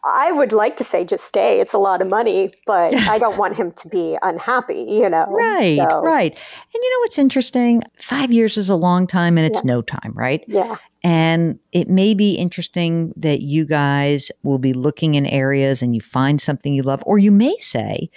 I 0.03 0.31
would 0.31 0.51
like 0.51 0.75
to 0.77 0.83
say 0.83 1.03
just 1.03 1.25
stay. 1.25 1.59
It's 1.59 1.73
a 1.73 1.77
lot 1.77 2.01
of 2.01 2.07
money, 2.07 2.53
but 2.65 2.93
I 3.07 3.19
don't 3.19 3.37
want 3.37 3.55
him 3.55 3.71
to 3.73 3.89
be 3.89 4.17
unhappy. 4.21 4.85
You 4.87 5.09
know, 5.09 5.25
Right, 5.29 5.77
So, 5.77 6.01
right. 6.01 6.31
And 6.31 6.73
you 6.83 6.89
know 6.91 6.99
what's 7.01 7.17
interesting? 7.19 7.83
Five 8.01 8.31
years 8.31 8.57
is 8.57 8.69
a 8.69 8.75
long 8.75 9.07
time, 9.07 9.37
and 9.37 9.45
it's 9.45 9.63
no 9.63 9.81
time, 9.81 10.13
right? 10.15 10.43
Yeah. 10.47 10.77
And 11.03 11.59
it 11.71 11.89
may 11.89 12.13
be 12.13 12.33
interesting 12.35 13.13
that 13.15 13.41
you 13.41 13.65
guys 13.65 14.31
will 14.43 14.57
be 14.57 14.73
looking 14.73 15.15
in 15.15 15.25
areas 15.25 15.81
and 15.81 15.95
you 15.95 16.01
find 16.01 16.41
something 16.41 16.73
you 16.73 16.81
love, 16.83 17.01
or 17.05 17.17
you 17.17 17.31
may 17.31 17.55
say, 17.59 18.09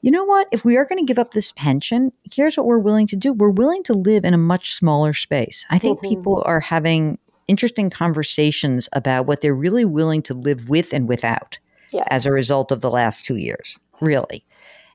you 0.00 0.10
know 0.10 0.24
what? 0.24 0.48
If 0.52 0.64
we 0.64 0.76
are 0.76 0.84
going 0.84 0.98
to 0.98 1.04
give 1.06 1.18
up 1.18 1.32
this 1.32 1.52
pension, 1.52 2.12
here's 2.30 2.56
what 2.58 2.66
we're 2.66 2.78
willing 2.78 3.06
to 3.08 3.16
do. 3.16 3.32
We're 3.32 3.48
willing 3.50 3.82
to 3.84 3.94
live 3.94 4.24
in 4.24 4.34
a 4.34 4.38
much 4.38 4.74
smaller 4.74 5.14
space. 5.14 5.64
I 5.70 5.78
think 5.78 6.00
Mhm. 6.00 6.08
people 6.08 6.42
are 6.44 6.60
having 6.60 7.18
interesting 7.48 7.90
conversations 7.90 8.88
about 8.92 9.26
what 9.26 9.40
they're 9.40 9.54
really 9.54 9.84
willing 9.84 10.22
to 10.22 10.34
live 10.34 10.68
with 10.68 10.92
and 10.92 11.08
without 11.08 11.58
Yes. 11.92 12.06
as 12.10 12.26
a 12.26 12.32
result 12.32 12.72
of 12.72 12.80
the 12.80 12.90
last 12.90 13.24
two 13.24 13.36
years, 13.36 13.78
really. 14.00 14.44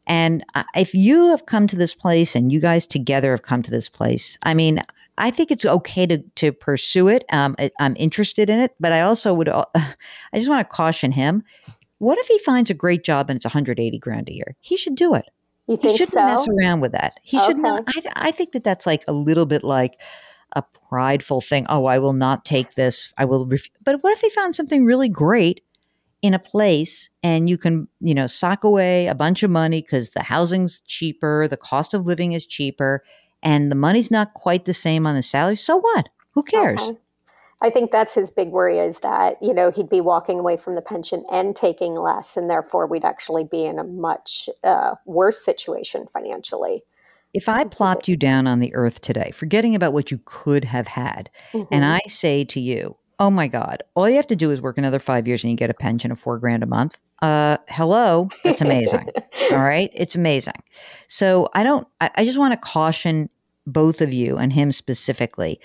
And 0.08 0.44
uh, 0.56 0.64
if 0.76 0.94
you 0.94 1.28
have 1.30 1.46
come 1.46 1.66
to 1.68 1.76
this 1.78 1.94
place 1.94 2.36
and 2.36 2.52
you 2.52 2.60
guys 2.60 2.86
together 2.88 3.32
have 3.32 3.44
come 3.44 3.62
to 3.62 3.72
this 3.72 3.88
place, 3.88 4.38
I 4.44 4.54
mean, 4.54 4.82
I 5.18 5.32
think 5.32 5.52
it's 5.52 5.66
okay 5.66 6.06
to 6.08 6.18
to 6.36 6.52
pursue 6.52 7.08
it. 7.08 7.24
Um, 7.32 7.56
I, 7.60 7.72
I'm 7.80 7.96
interested 7.98 8.50
in 8.50 8.60
it, 8.60 8.74
but 8.80 8.92
I 8.92 9.02
also 9.02 9.34
would. 9.34 9.48
uh, 9.50 9.66
I 9.76 9.94
just 10.34 10.50
want 10.50 10.68
to 10.68 10.76
caution 10.76 11.12
him. 11.12 11.44
What 12.00 12.18
if 12.18 12.28
he 12.28 12.40
finds 12.40 12.70
a 12.72 12.74
great 12.74 13.04
job 13.04 13.30
and 13.30 13.38
it's 13.38 13.46
180 13.46 14.00
grand 14.00 14.30
a 14.30 14.34
year? 14.34 14.56
He 14.62 14.76
should 14.78 14.96
do 14.96 15.14
it. 15.16 15.26
you 15.68 15.78
He 15.82 15.90
shouldn't 15.90 16.10
so? 16.10 16.26
mess 16.26 16.48
around 16.48 16.80
with 16.82 16.94
that. 16.94 17.20
He 17.24 17.38
should 17.40 17.58
not. 17.58 17.84
I, 17.88 18.02
I 18.16 18.32
think 18.32 18.54
that 18.54 18.64
that's 18.64 18.86
like 18.86 19.04
a 19.08 19.14
little 19.14 19.46
bit 19.46 19.64
like 19.64 20.00
a 20.54 20.64
prideful 20.90 21.42
thing. 21.42 21.66
Oh, 21.70 21.86
I 21.86 22.00
will 22.00 22.14
not 22.14 22.46
take 22.46 22.76
this. 22.76 23.14
I 23.18 23.26
will. 23.26 23.46
Ref-. 23.46 23.70
But 23.84 24.04
what 24.04 24.14
if 24.14 24.22
he 24.22 24.30
found 24.30 24.56
something 24.56 24.86
really 24.86 25.10
great 25.10 25.62
in 26.22 26.34
a 26.34 26.40
place 26.40 27.10
and 27.24 27.50
you 27.50 27.58
can, 27.58 27.88
you 28.02 28.14
know, 28.14 28.28
sock 28.28 28.64
away 28.64 29.08
a 29.08 29.16
bunch 29.16 29.44
of 29.44 29.52
money 29.52 29.82
because 29.82 30.10
the 30.12 30.24
housing's 30.24 30.82
cheaper, 30.82 31.48
the 31.48 31.58
cost 31.58 31.94
of 31.94 32.06
living 32.06 32.34
is 32.34 32.46
cheaper, 32.46 33.04
and 33.42 33.72
the 33.72 33.76
money's 33.76 34.12
not 34.12 34.34
quite 34.34 34.66
the 34.66 34.74
same 34.74 35.08
on 35.08 35.16
the 35.16 35.24
salary? 35.24 35.56
So 35.56 35.78
what? 35.78 36.10
Who 36.32 36.44
cares? 36.44 36.82
Okay. 36.82 36.98
I 37.62 37.70
think 37.70 37.92
that's 37.92 38.14
his 38.14 38.32
big 38.32 38.50
worry 38.50 38.80
is 38.80 39.00
that, 39.00 39.36
you 39.42 39.54
know, 39.54 39.70
he'd 39.70 39.90
be 39.90 40.00
walking 40.00 40.40
away 40.40 40.56
from 40.56 40.76
the 40.76 40.82
pension 40.82 41.26
and 41.30 41.56
taking 41.56 41.96
less, 41.96 42.38
and 42.38 42.50
therefore 42.50 42.88
we'd 42.88 43.04
actually 43.04 43.44
be 43.44 43.66
in 43.66 43.80
a 43.80 43.84
much 43.84 44.50
uh, 44.64 44.96
worse 45.06 45.44
situation 45.44 46.08
financially. 46.08 46.84
If 47.34 47.48
I 47.48 47.64
plopped 47.64 48.08
you 48.08 48.18
down 48.18 48.48
on 48.48 48.60
the 48.60 48.74
earth 48.74 49.02
today, 49.02 49.32
forgetting 49.34 49.76
about 49.76 49.94
what 49.94 50.10
you 50.12 50.20
could 50.26 50.66
have 50.66 50.88
had, 50.88 51.30
and 51.54 51.84
Mhm. 51.84 51.84
I 51.84 52.00
say 52.10 52.44
to 52.46 52.60
you, 52.60 52.98
oh 53.20 53.30
my 53.30 53.48
God, 53.48 53.84
all 53.96 54.10
you 54.10 54.16
have 54.16 54.28
to 54.28 54.36
do 54.36 54.50
is 54.50 54.62
work 54.62 54.78
another 54.78 54.98
five 55.00 55.28
years 55.28 55.44
and 55.44 55.52
you 55.52 55.58
get 55.58 55.70
a 55.70 55.74
pension 55.76 56.12
of 56.12 56.20
four 56.20 56.40
grand 56.40 56.64
a 56.64 56.66
month. 56.66 57.00
Uh, 57.22 57.58
hello, 57.68 58.30
that's 58.44 58.62
amazing. 58.62 59.08
all 59.52 59.60
right, 59.64 59.92
it's 59.94 60.16
amazing. 60.16 60.54
So 61.08 61.50
I 61.54 61.64
don't. 61.64 61.86
I, 62.02 62.10
I 62.16 62.26
just 62.26 62.40
want 62.40 62.54
to 62.54 62.58
caution 62.58 63.30
both 63.68 64.02
of 64.02 64.12
you 64.14 64.38
and 64.38 64.52
him 64.54 64.72
specifically 64.72 65.60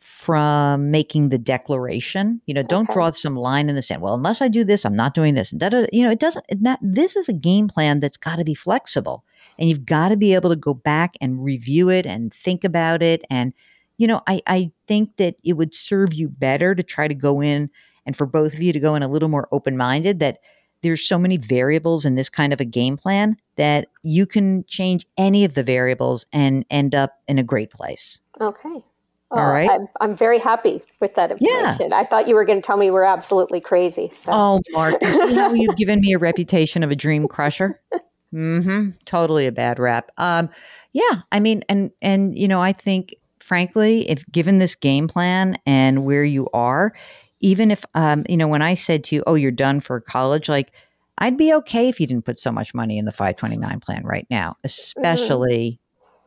from 0.00 0.90
making 0.90 1.30
the 1.30 1.38
declaration. 1.38 2.40
You 2.46 2.54
know, 2.54 2.62
don't 2.62 2.84
Okay. 2.88 2.92
draw 2.94 3.10
some 3.10 3.34
line 3.34 3.68
in 3.68 3.74
the 3.74 3.82
sand. 3.82 4.02
Well, 4.02 4.14
unless 4.14 4.40
I 4.42 4.48
do 4.48 4.62
this, 4.64 4.84
I'm 4.84 4.94
not 4.94 5.14
doing 5.14 5.34
this. 5.34 5.50
Da, 5.50 5.70
da. 5.70 5.86
You 5.92 6.04
know, 6.04 6.10
it 6.10 6.20
doesn't. 6.20 6.44
That 6.62 6.78
this 6.82 7.16
is 7.16 7.28
a 7.28 7.32
game 7.32 7.68
plan 7.68 8.00
that's 8.00 8.16
got 8.18 8.36
to 8.36 8.44
be 8.44 8.54
flexible, 8.54 9.24
and 9.58 9.68
you've 9.68 9.86
got 9.86 10.08
to 10.08 10.16
be 10.16 10.34
able 10.34 10.50
to 10.50 10.56
go 10.56 10.74
back 10.74 11.14
and 11.20 11.42
review 11.42 11.88
it 11.88 12.06
and 12.06 12.32
think 12.32 12.64
about 12.64 13.02
it. 13.02 13.24
And 13.30 13.52
you 13.96 14.06
know, 14.06 14.20
I 14.26 14.40
I 14.46 14.70
think 14.86 15.16
that 15.16 15.36
it 15.44 15.54
would 15.54 15.74
serve 15.74 16.14
you 16.14 16.28
better 16.28 16.74
to 16.74 16.82
try 16.82 17.08
to 17.08 17.14
go 17.14 17.40
in 17.40 17.70
and 18.06 18.16
for 18.16 18.26
both 18.26 18.54
of 18.54 18.62
you 18.62 18.72
to 18.72 18.80
go 18.80 18.94
in 18.94 19.02
a 19.02 19.08
little 19.08 19.28
more 19.28 19.48
open 19.52 19.76
minded. 19.76 20.20
That 20.20 20.38
there's 20.82 21.06
so 21.06 21.18
many 21.18 21.36
variables 21.36 22.04
in 22.04 22.14
this 22.14 22.28
kind 22.28 22.52
of 22.52 22.60
a 22.60 22.64
game 22.64 22.96
plan 22.96 23.36
that 23.56 23.88
you 24.02 24.26
can 24.26 24.64
change 24.68 25.06
any 25.16 25.44
of 25.44 25.54
the 25.54 25.62
variables 25.62 26.26
and 26.32 26.64
end 26.70 26.94
up 26.94 27.18
in 27.26 27.38
a 27.38 27.42
great 27.42 27.70
place. 27.70 28.20
Okay. 28.40 28.84
All 29.30 29.40
oh, 29.40 29.42
right. 29.42 29.70
I'm, 29.70 29.86
I'm 30.00 30.16
very 30.16 30.38
happy 30.38 30.82
with 31.00 31.14
that 31.14 31.36
Yeah. 31.40 31.58
information. 31.58 31.92
I 31.92 32.04
thought 32.04 32.28
you 32.28 32.34
were 32.34 32.44
going 32.44 32.62
to 32.62 32.66
tell 32.66 32.78
me 32.78 32.90
we're 32.90 33.02
absolutely 33.02 33.60
crazy. 33.60 34.08
So 34.10 34.32
Oh, 34.32 34.60
Mark, 34.72 34.94
you 35.02 35.34
how 35.34 35.52
you've 35.52 35.76
given 35.76 36.00
me 36.00 36.12
a 36.14 36.18
reputation 36.18 36.82
of 36.82 36.90
a 36.90 36.96
dream 36.96 37.28
crusher? 37.28 37.80
Mm-hmm. 38.34 38.90
Totally 39.04 39.46
a 39.46 39.52
bad 39.52 39.78
rap. 39.78 40.10
Um, 40.18 40.50
yeah, 40.92 41.22
I 41.32 41.40
mean, 41.40 41.64
and 41.68 41.90
and 42.02 42.38
you 42.38 42.48
know, 42.48 42.60
I 42.60 42.72
think 42.72 43.14
frankly, 43.40 44.08
if 44.10 44.24
given 44.30 44.58
this 44.58 44.74
game 44.74 45.08
plan 45.08 45.56
and 45.64 46.04
where 46.04 46.24
you 46.24 46.48
are, 46.52 46.92
even 47.40 47.70
if 47.70 47.84
um, 47.94 48.24
you 48.28 48.36
know, 48.36 48.48
when 48.48 48.62
I 48.62 48.74
said 48.74 49.04
to 49.04 49.16
you, 49.16 49.24
"Oh, 49.26 49.34
you're 49.34 49.50
done 49.50 49.80
for 49.80 50.00
college," 50.00 50.48
like 50.48 50.72
I'd 51.18 51.36
be 51.36 51.52
okay 51.54 51.88
if 51.88 52.00
you 52.00 52.06
didn't 52.06 52.24
put 52.24 52.38
so 52.38 52.52
much 52.52 52.74
money 52.74 52.98
in 52.98 53.04
the 53.04 53.12
529 53.12 53.80
plan 53.80 54.04
right 54.04 54.26
now, 54.30 54.56
especially, 54.64 55.80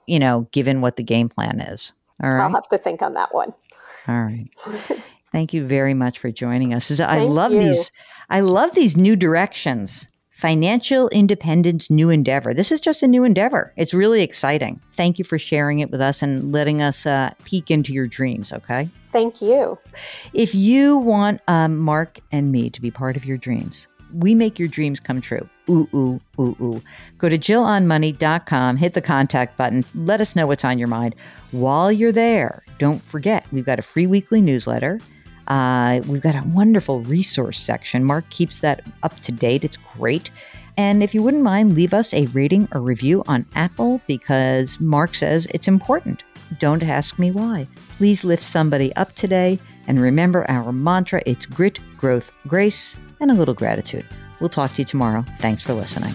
you 0.05 0.19
know, 0.19 0.47
given 0.51 0.81
what 0.81 0.97
the 0.97 1.03
game 1.03 1.29
plan 1.29 1.59
is. 1.59 1.93
All 2.21 2.29
right. 2.29 2.43
I'll 2.43 2.49
have 2.51 2.67
to 2.69 2.77
think 2.77 3.01
on 3.01 3.13
that 3.13 3.33
one. 3.33 3.53
All 4.07 4.17
right. 4.17 4.49
Thank 5.31 5.53
you 5.53 5.65
very 5.65 5.93
much 5.93 6.19
for 6.19 6.29
joining 6.29 6.73
us. 6.73 6.91
I 6.99 7.19
Thank 7.19 7.29
love 7.31 7.53
you. 7.53 7.61
these. 7.61 7.91
I 8.29 8.41
love 8.41 8.75
these 8.75 8.97
new 8.97 9.15
directions. 9.15 10.07
Financial 10.41 11.07
independence, 11.09 11.91
new 11.91 12.09
endeavor. 12.09 12.51
This 12.51 12.71
is 12.71 12.79
just 12.79 13.03
a 13.03 13.07
new 13.07 13.23
endeavor. 13.23 13.71
It's 13.77 13.93
really 13.93 14.23
exciting. 14.23 14.81
Thank 14.97 15.19
you 15.19 15.23
for 15.23 15.37
sharing 15.37 15.77
it 15.77 15.91
with 15.91 16.01
us 16.01 16.23
and 16.23 16.51
letting 16.51 16.81
us 16.81 17.05
uh, 17.05 17.31
peek 17.43 17.69
into 17.69 17.93
your 17.93 18.07
dreams. 18.07 18.51
Okay. 18.51 18.89
Thank 19.11 19.39
you. 19.39 19.77
If 20.33 20.55
you 20.55 20.97
want 20.97 21.41
um, 21.47 21.77
Mark 21.77 22.21
and 22.31 22.51
me 22.51 22.71
to 22.71 22.81
be 22.81 22.89
part 22.89 23.15
of 23.15 23.23
your 23.23 23.37
dreams, 23.37 23.85
we 24.15 24.33
make 24.33 24.57
your 24.57 24.67
dreams 24.67 24.99
come 24.99 25.21
true. 25.21 25.47
Ooh, 25.69 25.87
ooh, 25.93 26.19
ooh, 26.39 26.57
ooh. 26.59 26.81
Go 27.19 27.29
to 27.29 27.37
jillonmoney.com, 27.37 28.77
hit 28.77 28.95
the 28.95 29.01
contact 29.01 29.57
button, 29.57 29.85
let 29.93 30.21
us 30.21 30.35
know 30.35 30.47
what's 30.47 30.65
on 30.65 30.79
your 30.79 30.87
mind. 30.87 31.13
While 31.51 31.91
you're 31.91 32.11
there, 32.11 32.63
don't 32.79 33.03
forget, 33.03 33.45
we've 33.51 33.65
got 33.65 33.77
a 33.77 33.83
free 33.83 34.07
weekly 34.07 34.41
newsletter. 34.41 34.99
Uh, 35.47 36.01
we've 36.07 36.21
got 36.21 36.35
a 36.35 36.43
wonderful 36.47 37.01
resource 37.03 37.59
section. 37.59 38.03
Mark 38.03 38.29
keeps 38.29 38.59
that 38.59 38.85
up 39.03 39.19
to 39.21 39.31
date. 39.31 39.63
It's 39.63 39.77
great. 39.77 40.31
And 40.77 41.03
if 41.03 41.13
you 41.13 41.21
wouldn't 41.21 41.43
mind, 41.43 41.75
leave 41.75 41.93
us 41.93 42.13
a 42.13 42.27
rating 42.27 42.67
or 42.73 42.81
review 42.81 43.23
on 43.27 43.45
Apple 43.55 44.01
because 44.07 44.79
Mark 44.79 45.15
says 45.15 45.47
it's 45.53 45.67
important. 45.67 46.23
Don't 46.59 46.83
ask 46.83 47.19
me 47.19 47.31
why. 47.31 47.67
Please 47.97 48.23
lift 48.23 48.43
somebody 48.43 48.95
up 48.95 49.13
today. 49.15 49.59
And 49.87 49.99
remember 49.99 50.49
our 50.49 50.71
mantra 50.71 51.21
it's 51.25 51.45
grit, 51.45 51.79
growth, 51.97 52.31
grace, 52.47 52.95
and 53.19 53.31
a 53.31 53.33
little 53.33 53.53
gratitude. 53.53 54.05
We'll 54.39 54.49
talk 54.49 54.73
to 54.73 54.81
you 54.81 54.85
tomorrow. 54.85 55.25
Thanks 55.39 55.61
for 55.61 55.73
listening. 55.73 56.13